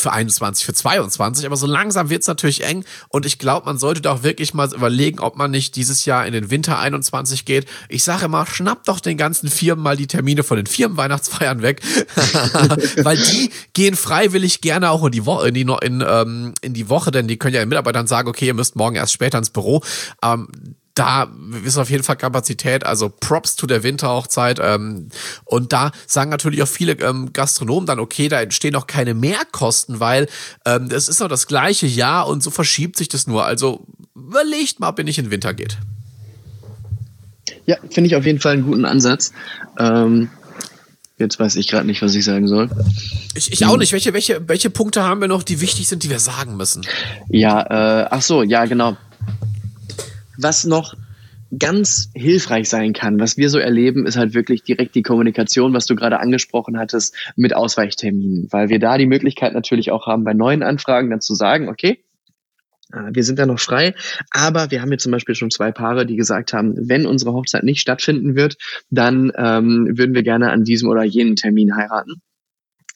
für 0.00 0.12
21, 0.12 0.64
für 0.64 0.74
22, 0.74 1.46
aber 1.46 1.56
so 1.56 1.66
langsam 1.66 2.10
wird 2.10 2.22
es 2.22 2.28
natürlich 2.28 2.64
eng 2.64 2.84
und 3.08 3.26
ich 3.26 3.38
glaube, 3.38 3.66
man 3.66 3.78
sollte 3.78 4.00
doch 4.00 4.22
wirklich 4.22 4.54
mal 4.54 4.72
überlegen, 4.72 5.20
ob 5.20 5.36
man 5.36 5.50
nicht 5.50 5.76
dieses 5.76 6.04
Jahr 6.04 6.26
in 6.26 6.32
den 6.32 6.50
Winter 6.50 6.78
21 6.78 7.44
geht. 7.44 7.66
Ich 7.88 8.04
sage 8.04 8.26
immer, 8.26 8.46
schnappt 8.46 8.88
doch 8.88 9.00
den 9.00 9.16
ganzen 9.16 9.48
Firmen 9.48 9.82
mal 9.82 9.96
die 9.96 10.06
Termine 10.06 10.42
von 10.42 10.56
den 10.56 10.66
Firmenweihnachtsfeiern 10.66 11.62
weg, 11.62 11.82
weil 13.02 13.16
die 13.16 13.50
gehen 13.72 13.96
freiwillig 13.96 14.60
gerne 14.60 14.90
auch 14.90 15.04
in 15.04 15.12
die 15.12 15.26
Woche, 15.26 15.48
in 15.48 15.54
die, 15.54 15.66
in, 15.82 16.04
ähm, 16.06 16.54
in 16.60 16.74
die 16.74 16.88
Woche, 16.88 17.10
denn 17.10 17.28
die 17.28 17.38
können 17.38 17.54
ja 17.54 17.60
den 17.60 17.68
Mitarbeitern 17.68 18.06
sagen, 18.06 18.28
okay, 18.28 18.46
ihr 18.46 18.54
müsst 18.54 18.76
morgen 18.76 18.96
erst 18.96 19.12
später 19.12 19.38
ins 19.38 19.50
Büro. 19.50 19.82
Ähm, 20.22 20.48
da 21.00 21.32
ist 21.64 21.78
auf 21.78 21.88
jeden 21.88 22.02
Fall 22.02 22.16
Kapazität, 22.16 22.84
also 22.84 23.08
Props 23.08 23.56
zu 23.56 23.66
der 23.66 23.82
Winterhochzeit. 23.82 24.60
Ähm, 24.62 25.08
und 25.46 25.72
da 25.72 25.92
sagen 26.06 26.28
natürlich 26.28 26.62
auch 26.62 26.68
viele 26.68 26.92
ähm, 27.00 27.32
Gastronomen 27.32 27.86
dann, 27.86 27.98
okay, 27.98 28.28
da 28.28 28.42
entstehen 28.42 28.76
auch 28.76 28.86
keine 28.86 29.14
Mehrkosten, 29.14 29.98
weil 29.98 30.28
ähm, 30.66 30.90
es 30.92 31.08
ist 31.08 31.20
noch 31.20 31.28
das 31.28 31.46
gleiche 31.46 31.86
Jahr 31.86 32.28
und 32.28 32.42
so 32.42 32.50
verschiebt 32.50 32.98
sich 32.98 33.08
das 33.08 33.26
nur. 33.26 33.46
Also 33.46 33.86
überlegt 34.14 34.78
mal, 34.78 34.90
ob 34.90 34.98
ihr 34.98 35.06
nicht 35.06 35.16
in 35.16 35.24
den 35.24 35.30
Winter 35.30 35.54
geht. 35.54 35.78
Ja, 37.64 37.78
finde 37.88 38.08
ich 38.08 38.16
auf 38.16 38.26
jeden 38.26 38.40
Fall 38.40 38.52
einen 38.52 38.64
guten 38.64 38.84
Ansatz. 38.84 39.32
Ähm, 39.78 40.28
jetzt 41.16 41.40
weiß 41.40 41.56
ich 41.56 41.66
gerade 41.66 41.86
nicht, 41.86 42.02
was 42.02 42.14
ich 42.14 42.26
sagen 42.26 42.46
soll. 42.46 42.68
Ich, 43.34 43.50
ich 43.50 43.64
auch 43.64 43.78
nicht. 43.78 43.92
Welche, 43.92 44.12
welche, 44.12 44.46
welche 44.46 44.68
Punkte 44.68 45.02
haben 45.02 45.22
wir 45.22 45.28
noch, 45.28 45.44
die 45.44 45.62
wichtig 45.62 45.88
sind, 45.88 46.02
die 46.02 46.10
wir 46.10 46.18
sagen 46.18 46.58
müssen? 46.58 46.82
Ja, 47.30 48.02
äh, 48.02 48.08
ach 48.10 48.20
so, 48.20 48.42
ja, 48.42 48.66
genau 48.66 48.98
was 50.42 50.64
noch 50.64 50.94
ganz 51.58 52.10
hilfreich 52.14 52.68
sein 52.68 52.92
kann, 52.92 53.18
was 53.18 53.36
wir 53.36 53.48
so 53.48 53.58
erleben, 53.58 54.06
ist 54.06 54.16
halt 54.16 54.34
wirklich 54.34 54.62
direkt 54.62 54.94
die 54.94 55.02
Kommunikation, 55.02 55.72
was 55.72 55.86
du 55.86 55.96
gerade 55.96 56.20
angesprochen 56.20 56.78
hattest, 56.78 57.16
mit 57.36 57.54
Ausweichterminen, 57.54 58.46
weil 58.50 58.68
wir 58.68 58.78
da 58.78 58.98
die 58.98 59.06
Möglichkeit 59.06 59.52
natürlich 59.52 59.90
auch 59.90 60.06
haben, 60.06 60.24
bei 60.24 60.32
neuen 60.32 60.62
Anfragen 60.62 61.10
dann 61.10 61.20
zu 61.20 61.34
sagen, 61.34 61.68
okay, 61.68 62.04
äh, 62.92 63.10
wir 63.12 63.24
sind 63.24 63.38
da 63.38 63.46
noch 63.46 63.58
frei, 63.58 63.94
aber 64.30 64.70
wir 64.70 64.80
haben 64.80 64.92
jetzt 64.92 65.02
zum 65.02 65.12
Beispiel 65.12 65.34
schon 65.34 65.50
zwei 65.50 65.72
Paare, 65.72 66.06
die 66.06 66.16
gesagt 66.16 66.52
haben, 66.52 66.74
wenn 66.88 67.06
unsere 67.06 67.32
Hochzeit 67.32 67.64
nicht 67.64 67.80
stattfinden 67.80 68.36
wird, 68.36 68.56
dann 68.90 69.32
ähm, 69.36 69.88
würden 69.90 70.14
wir 70.14 70.22
gerne 70.22 70.50
an 70.50 70.62
diesem 70.62 70.88
oder 70.88 71.02
jenen 71.02 71.34
Termin 71.34 71.74
heiraten 71.74 72.22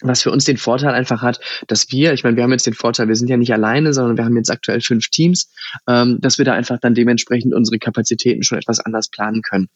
was 0.04 0.22
für 0.22 0.30
uns 0.30 0.44
den 0.44 0.56
Vorteil 0.56 0.94
einfach 0.94 1.22
hat, 1.22 1.40
dass 1.66 1.90
wir, 1.90 2.12
ich 2.12 2.24
meine, 2.24 2.36
wir 2.36 2.44
haben 2.44 2.52
jetzt 2.52 2.66
den 2.66 2.74
Vorteil, 2.74 3.08
wir 3.08 3.16
sind 3.16 3.28
ja 3.28 3.36
nicht 3.36 3.52
alleine, 3.52 3.92
sondern 3.92 4.16
wir 4.16 4.24
haben 4.24 4.36
jetzt 4.36 4.50
aktuell 4.50 4.80
fünf 4.80 5.08
Teams, 5.08 5.50
ähm, 5.88 6.18
dass 6.20 6.38
wir 6.38 6.44
da 6.44 6.52
einfach 6.52 6.78
dann 6.78 6.94
dementsprechend 6.94 7.54
unsere 7.54 7.78
Kapazitäten 7.78 8.42
schon 8.42 8.58
etwas 8.58 8.80
anders 8.80 9.08
planen 9.08 9.42
können. 9.42 9.68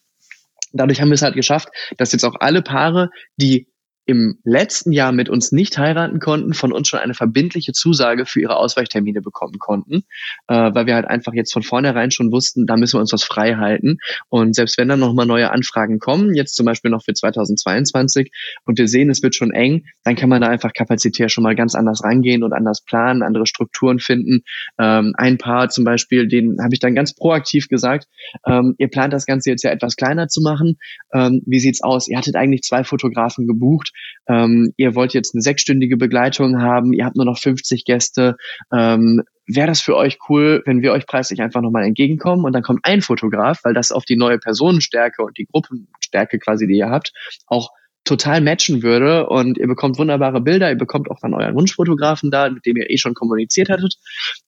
Dadurch 0.72 1.00
haben 1.00 1.08
wir 1.08 1.14
es 1.14 1.22
halt 1.22 1.34
geschafft, 1.34 1.68
dass 1.96 2.12
jetzt 2.12 2.24
auch 2.24 2.36
alle 2.40 2.62
Paare, 2.62 3.10
die 3.36 3.66
im 4.08 4.38
letzten 4.42 4.90
Jahr 4.90 5.12
mit 5.12 5.28
uns 5.28 5.52
nicht 5.52 5.76
heiraten 5.76 6.18
konnten, 6.18 6.54
von 6.54 6.72
uns 6.72 6.88
schon 6.88 6.98
eine 6.98 7.12
verbindliche 7.12 7.72
Zusage 7.74 8.24
für 8.24 8.40
ihre 8.40 8.56
Ausweichtermine 8.56 9.20
bekommen 9.20 9.58
konnten, 9.58 10.02
äh, 10.46 10.54
weil 10.72 10.86
wir 10.86 10.94
halt 10.94 11.06
einfach 11.06 11.34
jetzt 11.34 11.52
von 11.52 11.62
vornherein 11.62 12.10
schon 12.10 12.32
wussten, 12.32 12.64
da 12.64 12.78
müssen 12.78 12.96
wir 12.96 13.00
uns 13.00 13.12
was 13.12 13.22
frei 13.22 13.56
halten. 13.56 13.98
Und 14.30 14.54
selbst 14.54 14.78
wenn 14.78 14.88
dann 14.88 14.98
nochmal 14.98 15.26
neue 15.26 15.50
Anfragen 15.50 15.98
kommen, 15.98 16.34
jetzt 16.34 16.56
zum 16.56 16.64
Beispiel 16.64 16.90
noch 16.90 17.04
für 17.04 17.12
2022, 17.12 18.32
und 18.64 18.78
wir 18.78 18.88
sehen, 18.88 19.10
es 19.10 19.22
wird 19.22 19.34
schon 19.34 19.50
eng, 19.50 19.84
dann 20.04 20.16
kann 20.16 20.30
man 20.30 20.40
da 20.40 20.48
einfach 20.48 20.72
kapazitär 20.72 21.28
schon 21.28 21.44
mal 21.44 21.54
ganz 21.54 21.74
anders 21.74 22.02
rangehen 22.02 22.42
und 22.42 22.54
anders 22.54 22.82
planen, 22.82 23.22
andere 23.22 23.44
Strukturen 23.44 23.98
finden. 23.98 24.42
Ähm, 24.78 25.12
ein 25.18 25.36
Paar 25.36 25.68
zum 25.68 25.84
Beispiel, 25.84 26.28
den 26.28 26.56
habe 26.62 26.72
ich 26.72 26.80
dann 26.80 26.94
ganz 26.94 27.14
proaktiv 27.14 27.68
gesagt, 27.68 28.06
ähm, 28.46 28.74
ihr 28.78 28.88
plant 28.88 29.12
das 29.12 29.26
Ganze 29.26 29.50
jetzt 29.50 29.64
ja 29.64 29.70
etwas 29.70 29.96
kleiner 29.96 30.28
zu 30.28 30.40
machen. 30.40 30.78
Ähm, 31.12 31.42
wie 31.44 31.60
sieht's 31.60 31.82
aus? 31.82 32.08
Ihr 32.08 32.16
hattet 32.16 32.36
eigentlich 32.36 32.62
zwei 32.62 32.84
Fotografen 32.84 33.46
gebucht 33.46 33.92
ähm, 34.28 34.72
ihr 34.76 34.94
wollt 34.94 35.14
jetzt 35.14 35.34
eine 35.34 35.42
sechsstündige 35.42 35.96
Begleitung 35.96 36.60
haben, 36.60 36.92
ihr 36.92 37.04
habt 37.04 37.16
nur 37.16 37.24
noch 37.24 37.38
50 37.38 37.84
Gäste, 37.84 38.36
ähm, 38.72 39.22
wäre 39.46 39.66
das 39.66 39.80
für 39.80 39.96
euch 39.96 40.18
cool, 40.28 40.62
wenn 40.66 40.82
wir 40.82 40.92
euch 40.92 41.06
preislich 41.06 41.40
einfach 41.40 41.62
nochmal 41.62 41.84
entgegenkommen 41.84 42.44
und 42.44 42.52
dann 42.52 42.62
kommt 42.62 42.80
ein 42.82 43.00
Fotograf, 43.00 43.60
weil 43.64 43.74
das 43.74 43.92
auf 43.92 44.04
die 44.04 44.16
neue 44.16 44.38
Personenstärke 44.38 45.22
und 45.22 45.38
die 45.38 45.46
Gruppenstärke 45.46 46.38
quasi, 46.38 46.66
die 46.66 46.76
ihr 46.76 46.90
habt, 46.90 47.12
auch 47.46 47.70
total 48.08 48.40
matchen 48.40 48.82
würde 48.82 49.28
und 49.28 49.58
ihr 49.58 49.66
bekommt 49.66 49.98
wunderbare 49.98 50.40
Bilder, 50.40 50.70
ihr 50.70 50.78
bekommt 50.78 51.10
auch 51.10 51.20
dann 51.20 51.34
euren 51.34 51.54
Wunschfotografen 51.54 52.30
da, 52.30 52.48
mit 52.48 52.64
dem 52.64 52.76
ihr 52.76 52.90
eh 52.90 52.96
schon 52.96 53.14
kommuniziert 53.14 53.68
hattet. 53.68 53.96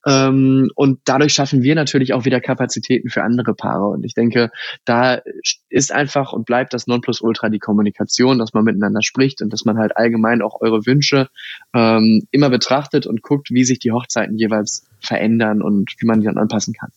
Ähm, 0.06 0.70
und 0.74 1.00
dadurch 1.04 1.34
schaffen 1.34 1.62
wir 1.62 1.74
natürlich 1.74 2.14
auch 2.14 2.24
wieder 2.24 2.40
Kapazitäten 2.40 3.10
für 3.10 3.22
andere 3.22 3.54
Paare. 3.54 3.88
Und 3.88 4.04
ich 4.04 4.14
denke, 4.14 4.50
da 4.84 5.20
ist 5.68 5.92
einfach 5.92 6.32
und 6.32 6.46
bleibt 6.46 6.72
das 6.72 6.86
Nonplusultra 6.86 7.50
die 7.50 7.58
Kommunikation, 7.58 8.38
dass 8.38 8.54
man 8.54 8.64
miteinander 8.64 9.02
spricht 9.02 9.42
und 9.42 9.52
dass 9.52 9.64
man 9.64 9.78
halt 9.78 9.96
allgemein 9.96 10.40
auch 10.42 10.60
eure 10.60 10.86
Wünsche 10.86 11.28
ähm, 11.74 12.26
immer 12.30 12.48
betrachtet 12.48 13.06
und 13.06 13.22
guckt, 13.22 13.50
wie 13.50 13.64
sich 13.64 13.78
die 13.78 13.92
Hochzeiten 13.92 14.38
jeweils 14.38 14.86
verändern 15.00 15.60
und 15.60 15.94
wie 15.98 16.06
man 16.06 16.20
die 16.20 16.26
dann 16.26 16.38
anpassen 16.38 16.72
kann. 16.72 16.90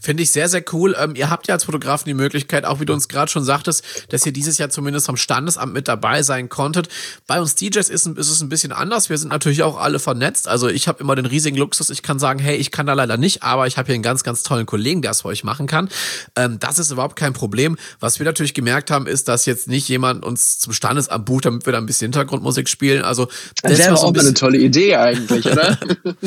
Finde 0.00 0.22
ich 0.22 0.30
sehr, 0.30 0.48
sehr 0.48 0.64
cool. 0.72 0.96
Ähm, 0.98 1.14
ihr 1.14 1.28
habt 1.28 1.48
ja 1.48 1.54
als 1.54 1.64
Fotografen 1.64 2.06
die 2.06 2.14
Möglichkeit, 2.14 2.64
auch 2.64 2.80
wie 2.80 2.86
du 2.86 2.92
uns 2.92 3.08
gerade 3.08 3.30
schon 3.30 3.44
sagtest, 3.44 3.84
dass 4.08 4.24
ihr 4.24 4.32
dieses 4.32 4.58
Jahr 4.58 4.70
zumindest 4.70 5.06
vom 5.06 5.16
Standesamt 5.16 5.72
mit 5.72 5.88
dabei 5.88 6.22
sein 6.22 6.48
konntet. 6.48 6.88
Bei 7.26 7.40
uns 7.40 7.54
DJs 7.54 7.88
ist, 7.88 8.06
ist 8.06 8.30
es 8.30 8.40
ein 8.40 8.48
bisschen 8.48 8.72
anders. 8.72 9.10
Wir 9.10 9.18
sind 9.18 9.28
natürlich 9.28 9.62
auch 9.62 9.78
alle 9.78 9.98
vernetzt. 9.98 10.48
Also 10.48 10.68
ich 10.68 10.88
habe 10.88 11.00
immer 11.00 11.16
den 11.16 11.26
riesigen 11.26 11.56
Luxus. 11.56 11.90
Ich 11.90 12.02
kann 12.02 12.18
sagen, 12.18 12.38
hey, 12.38 12.56
ich 12.56 12.70
kann 12.70 12.86
da 12.86 12.94
leider 12.94 13.16
nicht, 13.16 13.42
aber 13.42 13.66
ich 13.66 13.76
habe 13.76 13.86
hier 13.86 13.94
einen 13.94 14.02
ganz, 14.02 14.22
ganz 14.22 14.42
tollen 14.42 14.66
Kollegen, 14.66 15.02
der 15.02 15.10
es 15.10 15.22
für 15.22 15.28
euch 15.28 15.44
machen 15.44 15.66
kann. 15.66 15.88
Ähm, 16.36 16.58
das 16.58 16.78
ist 16.78 16.90
überhaupt 16.90 17.16
kein 17.16 17.32
Problem. 17.32 17.76
Was 17.98 18.18
wir 18.18 18.26
natürlich 18.26 18.54
gemerkt 18.54 18.90
haben, 18.90 19.06
ist, 19.06 19.28
dass 19.28 19.46
jetzt 19.46 19.68
nicht 19.68 19.88
jemand 19.88 20.24
uns 20.24 20.58
zum 20.58 20.72
Standesamt 20.72 21.24
bucht, 21.26 21.44
damit 21.44 21.66
wir 21.66 21.72
da 21.72 21.78
ein 21.78 21.86
bisschen 21.86 22.06
Hintergrundmusik 22.06 22.68
spielen. 22.68 23.02
Also 23.02 23.28
das 23.62 23.78
wäre 23.78 23.96
so 23.96 24.04
auch 24.04 24.14
ein 24.14 24.30
eine 24.30 24.34
tolle 24.34 24.58
Idee 24.58 24.96
eigentlich, 24.96 25.46
oder? 25.46 25.78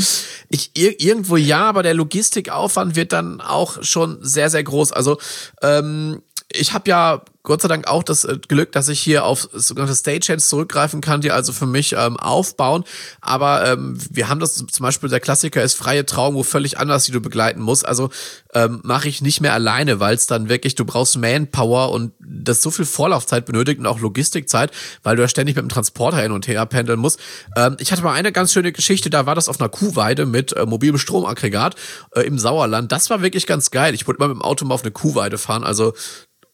ich 0.49 0.71
irgendwo 0.73 1.38
ja, 1.38 1.62
aber 1.62 1.84
der 1.84 1.93
Logistikaufwand 1.93 2.95
wird 2.95 3.13
dann 3.13 3.33
auch 3.41 3.84
schon 3.84 4.17
sehr, 4.22 4.50
sehr 4.50 4.63
groß. 4.63 4.91
Also 4.91 5.17
ähm, 5.62 6.22
ich 6.52 6.74
habe 6.74 6.89
ja 6.89 7.22
Gott 7.43 7.62
sei 7.62 7.67
Dank 7.67 7.88
auch 7.88 8.03
das 8.03 8.23
äh, 8.23 8.38
Glück, 8.47 8.71
dass 8.71 8.88
ich 8.88 9.01
hier 9.01 9.25
auf 9.25 9.49
sogenannte 9.51 9.95
Stagehands 9.95 10.47
zurückgreifen 10.47 11.01
kann, 11.01 11.19
die 11.19 11.32
also 11.32 11.51
für 11.51 11.65
mich 11.65 11.93
ähm, 11.97 12.17
aufbauen. 12.17 12.86
Aber 13.19 13.67
ähm, 13.67 13.97
wir 14.10 14.29
haben 14.29 14.39
das 14.39 14.56
zum 14.56 14.84
Beispiel, 14.84 15.10
der 15.10 15.19
Klassiker 15.19 15.62
ist 15.62 15.73
freie 15.73 16.06
Traum, 16.06 16.36
wo 16.36 16.43
völlig 16.43 16.79
anders, 16.79 17.03
die 17.03 17.12
du 17.12 17.19
begleiten 17.19 17.62
musst. 17.62 17.86
Also 17.86 18.10
ähm, 18.53 18.79
mache 18.84 19.10
ich 19.10 19.21
nicht 19.21 19.41
mehr 19.41 19.51
alleine, 19.51 19.99
weil 19.99 20.15
es 20.15 20.25
dann 20.25 20.47
wirklich, 20.47 20.75
du 20.75 20.86
brauchst 20.86 21.17
Manpower 21.17 21.91
und 21.91 22.13
das 22.19 22.62
so 22.62 22.71
viel 22.71 22.86
Vorlaufzeit 22.86 23.45
benötigt 23.45 23.79
und 23.79 23.88
auch 23.88 23.99
Logistikzeit, 23.99 24.71
weil 25.03 25.17
du 25.17 25.21
ja 25.21 25.27
ständig 25.27 25.58
mit 25.58 25.63
dem 25.63 25.69
Transporter 25.69 26.21
hin 26.21 26.32
und 26.32 26.47
her 26.47 26.65
pendeln 26.65 26.99
musst. 26.99 27.19
Ähm, 27.58 27.75
ich 27.79 27.91
hatte 27.91 28.03
mal 28.03 28.13
eine 28.13 28.32
ganz 28.32 28.53
schöne 28.53 28.71
Geschichte, 28.71 29.10
da 29.10 29.25
war 29.25 29.36
das 29.36 29.49
auf 29.49 29.60
einer 29.60 29.69
Kuhweide 29.69 30.25
mit 30.25 30.53
äh, 30.53 30.65
mobilem 30.65 30.97
Stromaggregat 30.97 31.75
äh, 32.15 32.21
im 32.21 32.39
Sauerland. 32.39 32.93
Das 32.93 33.10
war 33.10 33.21
wirklich 33.21 33.47
ganz 33.47 33.69
geil. 33.69 33.93
Ich 33.93 34.08
wollte 34.08 34.21
mal 34.21 34.29
mit 34.29 34.38
dem 34.38 34.41
Auto 34.41 34.63
mal 34.63 34.75
auf 34.75 34.84
eine 34.84 34.91
Kuhweide 34.91 35.38
fahren. 35.38 35.65
Also 35.65 35.93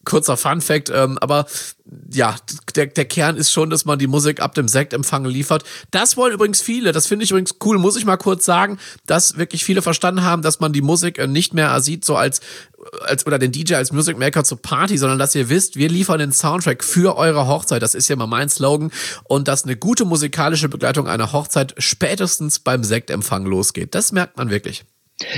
kurzer 0.09 0.37
Fun 0.37 0.61
Fact, 0.61 0.89
ähm, 0.93 1.17
aber 1.19 1.45
ja, 2.11 2.35
der, 2.75 2.87
der 2.87 3.05
Kern 3.05 3.37
ist 3.37 3.51
schon, 3.51 3.69
dass 3.69 3.85
man 3.85 3.97
die 3.99 4.07
Musik 4.07 4.41
ab 4.41 4.53
dem 4.53 4.67
Sektempfang 4.67 5.25
liefert. 5.25 5.63
Das 5.91 6.17
wollen 6.17 6.33
übrigens 6.33 6.61
viele, 6.61 6.91
das 6.91 7.07
finde 7.07 7.25
ich 7.25 7.31
übrigens 7.31 7.55
cool, 7.63 7.77
muss 7.77 7.95
ich 7.95 8.05
mal 8.05 8.17
kurz 8.17 8.45
sagen, 8.45 8.77
dass 9.05 9.37
wirklich 9.37 9.63
viele 9.63 9.81
verstanden 9.81 10.23
haben, 10.23 10.41
dass 10.41 10.59
man 10.59 10.73
die 10.73 10.81
Musik 10.81 11.17
äh, 11.17 11.27
nicht 11.27 11.53
mehr 11.53 11.79
sieht, 11.81 12.05
so 12.05 12.15
als, 12.15 12.41
als 13.01 13.25
oder 13.25 13.39
den 13.39 13.51
DJ 13.51 13.75
als 13.75 13.91
Music 13.91 14.17
Maker 14.17 14.43
zur 14.43 14.61
Party, 14.61 14.97
sondern 14.97 15.19
dass 15.19 15.35
ihr 15.35 15.49
wisst, 15.49 15.75
wir 15.75 15.89
liefern 15.89 16.19
den 16.19 16.31
Soundtrack 16.31 16.83
für 16.83 17.15
eure 17.15 17.47
Hochzeit. 17.47 17.81
Das 17.81 17.95
ist 17.95 18.07
ja 18.07 18.15
mal 18.15 18.27
mein 18.27 18.49
Slogan. 18.49 18.91
Und 19.23 19.47
dass 19.47 19.63
eine 19.63 19.75
gute 19.75 20.05
musikalische 20.05 20.69
Begleitung 20.69 21.07
einer 21.07 21.31
Hochzeit 21.31 21.75
spätestens 21.77 22.59
beim 22.59 22.83
Sektempfang 22.83 23.45
losgeht. 23.45 23.95
Das 23.95 24.11
merkt 24.11 24.37
man 24.37 24.49
wirklich. 24.49 24.85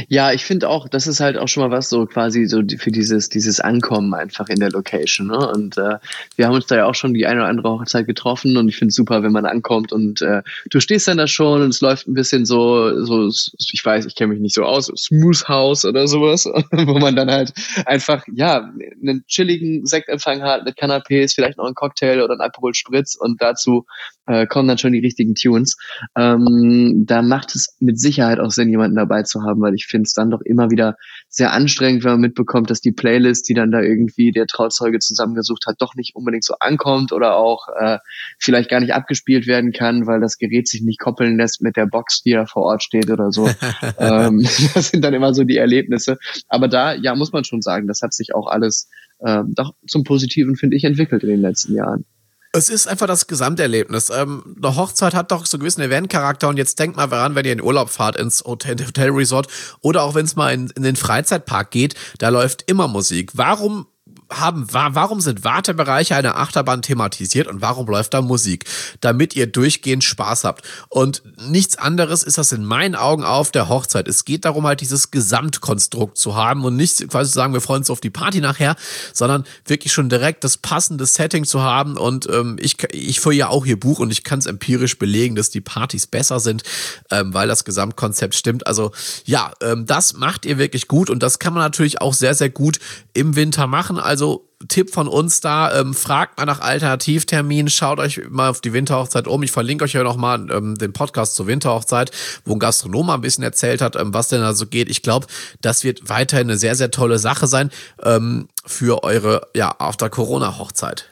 Ja, 0.10 0.32
ich 0.32 0.46
finde 0.46 0.70
auch, 0.70 0.88
das 0.88 1.08
ist 1.08 1.20
halt 1.20 1.38
auch 1.38 1.48
schon 1.48 1.63
mal 1.63 1.76
was 1.76 1.89
so 1.89 2.06
quasi 2.06 2.46
so 2.46 2.62
für 2.78 2.91
dieses, 2.91 3.30
dieses 3.30 3.60
Ankommen 3.60 4.13
einfach 4.13 4.48
in 4.50 4.60
der 4.60 4.70
Location. 4.70 5.28
Ne? 5.28 5.48
Und 5.50 5.78
äh, 5.78 5.98
wir 6.36 6.46
haben 6.46 6.54
uns 6.54 6.67
da 6.67 6.76
ja 6.76 6.86
auch 6.86 6.94
schon 6.94 7.13
die 7.13 7.26
eine 7.26 7.41
oder 7.41 7.50
andere 7.50 7.70
Hochzeit 7.72 8.06
getroffen 8.06 8.58
und 8.58 8.67
ich 8.67 8.78
finde 8.78 8.89
es 8.89 8.96
super, 8.96 9.24
wenn 9.24 9.32
man 9.32 9.46
ankommt 9.46 9.91
und 9.91 10.22
äh, 10.22 10.44
du 10.70 10.80
stehst 10.80 11.08
dann 11.08 11.17
da 11.17 11.28
schon 11.28 11.62
und 11.62 11.70
es 11.70 11.82
läuft 11.82 12.08
ein 12.08 12.13
bisschen 12.13 12.46
so, 12.46 13.04
so 13.04 13.28
ich 13.28 13.84
weiß, 13.84 14.06
ich 14.06 14.15
kenne 14.15 14.34
mich 14.34 14.41
nicht 14.41 14.56
so 14.56 14.63
aus, 14.63 14.91
Smooth 14.96 15.48
House 15.48 15.84
oder 15.86 16.08
sowas, 16.08 16.46
wo 16.72 17.00
man 17.00 17.15
dann 17.15 17.32
halt 17.32 17.54
einfach, 17.86 18.24
ja, 18.32 18.72
einen 19.02 19.26
chilligen 19.28 19.86
Sektempfang 19.86 20.44
hat 20.44 20.63
mit 20.63 20.78
Canapés, 20.78 21.34
vielleicht 21.34 21.58
noch 21.58 21.65
einen 21.65 21.76
Cocktail 21.76 22.22
oder 22.22 22.34
einen 22.34 22.41
Aperol 22.41 22.76
Spritz 22.76 23.15
und 23.15 23.41
dazu 23.41 23.86
äh, 24.32 24.48
kommen 24.48 24.67
dann 24.70 24.78
schon 24.78 24.94
die 24.94 25.00
richtigen 25.00 25.36
Tunes. 25.36 25.76
Ähm, 26.15 27.04
da 27.06 27.22
macht 27.22 27.54
es 27.54 27.76
mit 27.80 28.00
Sicherheit 28.00 28.39
auch 28.39 28.52
Sinn, 28.52 28.70
jemanden 28.70 28.96
dabei 28.96 29.24
zu 29.24 29.44
haben, 29.44 29.62
weil 29.62 29.76
ich 29.76 29.88
finde 29.88 30.08
es 30.08 30.13
dann 30.13 30.32
doch 30.32 30.41
immer 30.41 30.72
wieder 30.72 30.96
sehr 31.28 31.52
anstrengend, 31.52 32.06
wenn 32.06 32.12
man 32.12 32.22
mitbekommt, 32.22 32.70
dass 32.70 32.80
die 32.80 32.94
Playlist, 32.94 33.50
die 33.50 33.54
dann 33.54 33.72
da 33.72 33.82
irgendwie 33.82 34.32
der 34.32 34.48
Trauzeuge 34.48 35.00
zusammengesucht 35.00 35.65
hat, 35.67 35.76
doch 35.80 35.96
nicht 35.96 36.15
unbedingt 36.15 36.46
so 36.46 36.56
ankommt 36.60 37.12
oder 37.12 37.36
auch 37.36 37.67
äh, 37.78 37.98
vielleicht 38.39 38.70
gar 38.70 38.80
nicht 38.80 38.94
abgespielt 38.94 39.48
werden 39.48 39.74
kann, 39.74 40.08
weil 40.08 40.22
das 40.22 40.38
Gerät 40.38 40.67
sich 40.67 40.82
nicht 40.82 41.00
koppeln 41.00 41.38
lässt 41.38 41.62
mit 41.62 41.76
der 41.76 41.88
Box, 41.88 42.24
die 42.24 42.32
da 42.32 42.46
vor 42.46 42.63
Ort 42.63 42.84
steht 42.84 43.12
oder 43.12 43.32
so. 43.32 43.50
ähm, 43.98 44.48
das 44.74 44.89
sind 44.89 45.04
dann 45.04 45.13
immer 45.13 45.34
so 45.34 45.44
die 45.44 45.58
Erlebnisse. 45.58 46.17
Aber 46.48 46.70
da, 46.70 46.94
ja, 46.94 47.15
muss 47.15 47.34
man 47.34 47.44
schon 47.44 47.62
sagen, 47.62 47.88
das 47.88 48.02
hat 48.02 48.13
sich 48.13 48.34
auch 48.34 48.48
alles 48.48 48.89
äh, 49.20 49.44
doch 49.50 49.74
zum 49.88 50.06
Positiven, 50.06 50.56
finde 50.56 50.78
ich, 50.78 50.86
entwickelt 50.86 51.24
in 51.24 51.30
den 51.30 51.41
letzten 51.41 51.76
Jahren. 51.76 52.06
Es 52.54 52.70
ist 52.70 52.88
einfach 52.88 53.08
das 53.08 53.28
Gesamterlebnis. 53.28 54.10
Ähm, 54.10 54.56
eine 54.62 54.76
Hochzeit 54.76 55.14
hat 55.14 55.32
doch 55.32 55.46
so 55.46 55.56
einen 55.56 55.62
gewissen 55.62 55.82
Eventcharakter 55.82 56.50
und 56.50 56.58
jetzt 56.58 56.78
denkt 56.80 56.98
mal 56.98 57.08
daran, 57.08 57.34
wenn 57.34 57.46
ihr 57.46 57.54
in 57.54 57.62
Urlaub 57.62 57.90
fahrt 57.90 58.18
ins 58.18 58.44
Hotel, 58.44 58.76
Hotel 58.86 59.10
Resort 59.10 59.48
oder 59.80 60.04
auch 60.04 60.16
wenn 60.16 60.26
es 60.26 60.36
mal 60.36 60.54
in, 60.54 60.70
in 60.72 60.84
den 60.84 60.98
Freizeitpark 60.98 61.72
geht, 61.72 61.96
da 62.18 62.28
läuft 62.28 62.70
immer 62.70 62.90
Musik. 62.90 63.32
Warum 63.36 63.88
haben, 64.32 64.67
warum 64.72 65.22
sind 65.22 65.44
Wartebereiche 65.44 66.15
einer 66.15 66.38
Achterbahn 66.38 66.82
thematisiert 66.82 67.48
und 67.48 67.62
warum 67.62 67.88
läuft 67.88 68.13
da 68.13 68.22
Musik? 68.22 68.65
Damit 69.02 69.36
ihr 69.36 69.48
durchgehend 69.48 70.04
Spaß 70.04 70.44
habt. 70.44 70.65
Und 70.89 71.24
nichts 71.50 71.78
anderes 71.78 72.24
ist 72.24 72.38
das 72.38 72.52
in 72.52 72.63
meinen 72.63 72.96
Augen 72.96 73.24
auf 73.24 73.52
der 73.52 73.70
Hochzeit. 73.70 74.08
Es 74.08 74.26
geht 74.26 74.46
darum, 74.46 74.65
halt 74.65 74.82
dieses 74.82 75.12
Gesamtkonstrukt 75.12 76.17
zu 76.17 76.36
haben 76.36 76.63
und 76.63 76.76
nicht 76.76 77.08
quasi 77.10 77.32
zu 77.32 77.36
sagen, 77.36 77.54
wir 77.54 77.62
freuen 77.62 77.82
uns 77.82 77.89
auf 77.89 78.02
die 78.02 78.10
Party 78.10 78.41
nachher, 78.41 78.76
sondern 79.13 79.44
wirklich 79.65 79.94
schon 79.94 80.10
direkt 80.10 80.44
das 80.44 80.58
passende 80.58 81.06
Setting 81.06 81.46
zu 81.46 81.62
haben. 81.62 81.98
Und 81.98 82.28
ähm, 82.30 82.58
ich, 82.60 82.78
ich 82.91 83.20
führe 83.20 83.36
ja 83.36 83.48
auch 83.50 83.65
hier 83.65 83.80
Buch 83.80 84.00
und 84.00 84.12
ich 84.12 84.24
kann 84.24 84.39
es 84.39 84.46
empirisch 84.46 84.98
belegen, 84.98 85.36
dass 85.36 85.50
die 85.50 85.62
Partys 85.62 86.08
besser 86.08 86.39
sind, 86.39 86.63
ähm, 87.10 87.34
weil 87.34 87.48
das 87.48 87.65
Gesamtkonzept 87.65 88.36
stimmt. 88.36 88.67
Also 88.67 88.91
ja, 89.26 89.52
ähm, 89.62 89.86
das 89.86 90.13
macht 90.13 90.46
ihr 90.46 90.58
wirklich 90.58 90.88
gut 90.88 91.10
und 91.10 91.22
das 91.22 91.39
kann 91.39 91.54
man 91.54 91.63
natürlich 91.63 92.02
auch 92.02 92.13
sehr, 92.13 92.36
sehr 92.36 92.50
gut 92.50 92.80
im 93.13 93.36
Winter 93.36 93.67
machen. 93.67 94.00
Also 94.00 94.21
Tipp 94.68 94.92
von 94.92 95.08
uns 95.08 95.42
da, 95.42 95.80
ähm, 95.80 95.94
fragt 95.94 96.38
mal 96.38 96.46
nach 96.46 96.60
Alternativterminen, 96.62 97.70
schaut 97.70 98.00
euch 98.00 98.22
mal 98.30 98.50
auf 98.50 98.62
die 98.62 98.74
Winterhochzeit 98.74 99.28
um. 99.28 99.42
Ich 99.44 99.52
verlinke 99.52 99.86
euch 99.86 99.94
ja 99.94 100.04
nochmal 100.04 100.48
ähm, 100.52 100.76
den 100.76 100.94
Podcast 100.94 101.36
zur 101.36 101.48
Winterhochzeit, 101.48 102.12
wo 102.46 102.54
ein 102.54 102.60
Gastronom 102.60 103.08
mal 103.08 103.16
ein 103.16 103.22
bisschen 103.22 103.44
erzählt 103.44 103.82
hat, 103.82 103.96
ähm, 103.96 104.14
was 104.14 104.30
denn 104.30 104.42
da 104.42 104.54
so 104.54 104.68
geht. 104.68 104.90
Ich 104.90 105.02
glaube, 105.02 105.28
das 105.62 105.84
wird 105.84 106.10
weiterhin 106.10 106.50
eine 106.50 106.58
sehr, 106.58 106.76
sehr 106.76 106.92
tolle 106.92 107.18
Sache 107.18 107.48
sein 107.48 107.72
ähm, 108.04 108.48
für 108.66 109.04
eure 109.04 109.48
ja, 109.56 109.74
After-Corona-Hochzeit. 109.80 111.08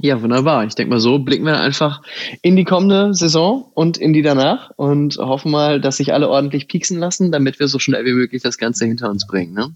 Ja, 0.00 0.22
wunderbar. 0.22 0.64
Ich 0.64 0.74
denke 0.76 0.94
mal, 0.94 1.00
so 1.00 1.18
blicken 1.18 1.44
wir 1.44 1.58
einfach 1.58 2.02
in 2.42 2.54
die 2.54 2.64
kommende 2.64 3.14
Saison 3.14 3.70
und 3.74 3.96
in 3.96 4.12
die 4.12 4.22
danach 4.22 4.70
und 4.76 5.16
hoffen 5.18 5.50
mal, 5.50 5.80
dass 5.80 5.96
sich 5.96 6.12
alle 6.12 6.28
ordentlich 6.28 6.68
pieksen 6.68 6.98
lassen, 6.98 7.32
damit 7.32 7.58
wir 7.58 7.66
so 7.66 7.80
schnell 7.80 8.04
wie 8.04 8.12
möglich 8.12 8.42
das 8.42 8.58
Ganze 8.58 8.86
hinter 8.86 9.10
uns 9.10 9.26
bringen. 9.26 9.54
Ne? 9.54 9.74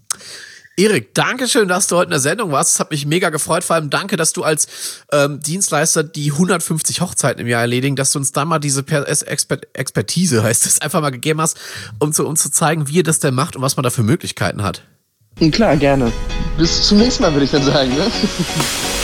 Erik, 0.75 1.13
danke 1.13 1.47
schön, 1.47 1.67
dass 1.67 1.85
du 1.85 1.97
heute 1.97 2.05
in 2.05 2.11
der 2.11 2.19
Sendung 2.19 2.51
warst. 2.51 2.73
Das 2.73 2.79
hat 2.79 2.89
mich 2.89 3.05
mega 3.05 3.29
gefreut. 3.29 3.63
Vor 3.63 3.75
allem 3.75 3.91
danke, 3.91 4.17
dass 4.17 4.33
du 4.33 4.43
als 4.43 4.67
ähm, 5.11 5.39
Dienstleister 5.39 6.03
die 6.03 6.31
150 6.31 6.99
Hochzeiten 6.99 7.41
im 7.41 7.47
Jahr 7.47 7.61
erledigen, 7.61 7.95
dass 7.95 8.11
du 8.11 8.17
uns 8.17 8.31
da 8.31 8.43
mal 8.43 8.57
diese 8.57 8.83
Expertise, 8.87 10.43
heißt 10.43 10.65
es, 10.65 10.81
einfach 10.81 11.01
mal 11.01 11.11
gegeben 11.11 11.41
hast, 11.41 11.59
um 11.99 12.11
zu 12.11 12.25
uns 12.25 12.41
zu 12.41 12.49
zeigen, 12.49 12.87
wie 12.87 12.95
ihr 12.95 13.03
das 13.03 13.19
denn 13.19 13.35
macht 13.35 13.55
und 13.55 13.61
was 13.61 13.77
man 13.77 13.83
da 13.83 13.91
für 13.91 14.03
Möglichkeiten 14.03 14.63
hat. 14.63 14.81
Klar, 15.51 15.77
gerne. 15.77 16.11
Bis 16.57 16.87
zum 16.87 16.97
nächsten 16.97 17.21
Mal, 17.21 17.33
würde 17.33 17.45
ich 17.45 17.51
dann 17.51 17.63
sagen. 17.63 17.89
Ne? 17.95 18.11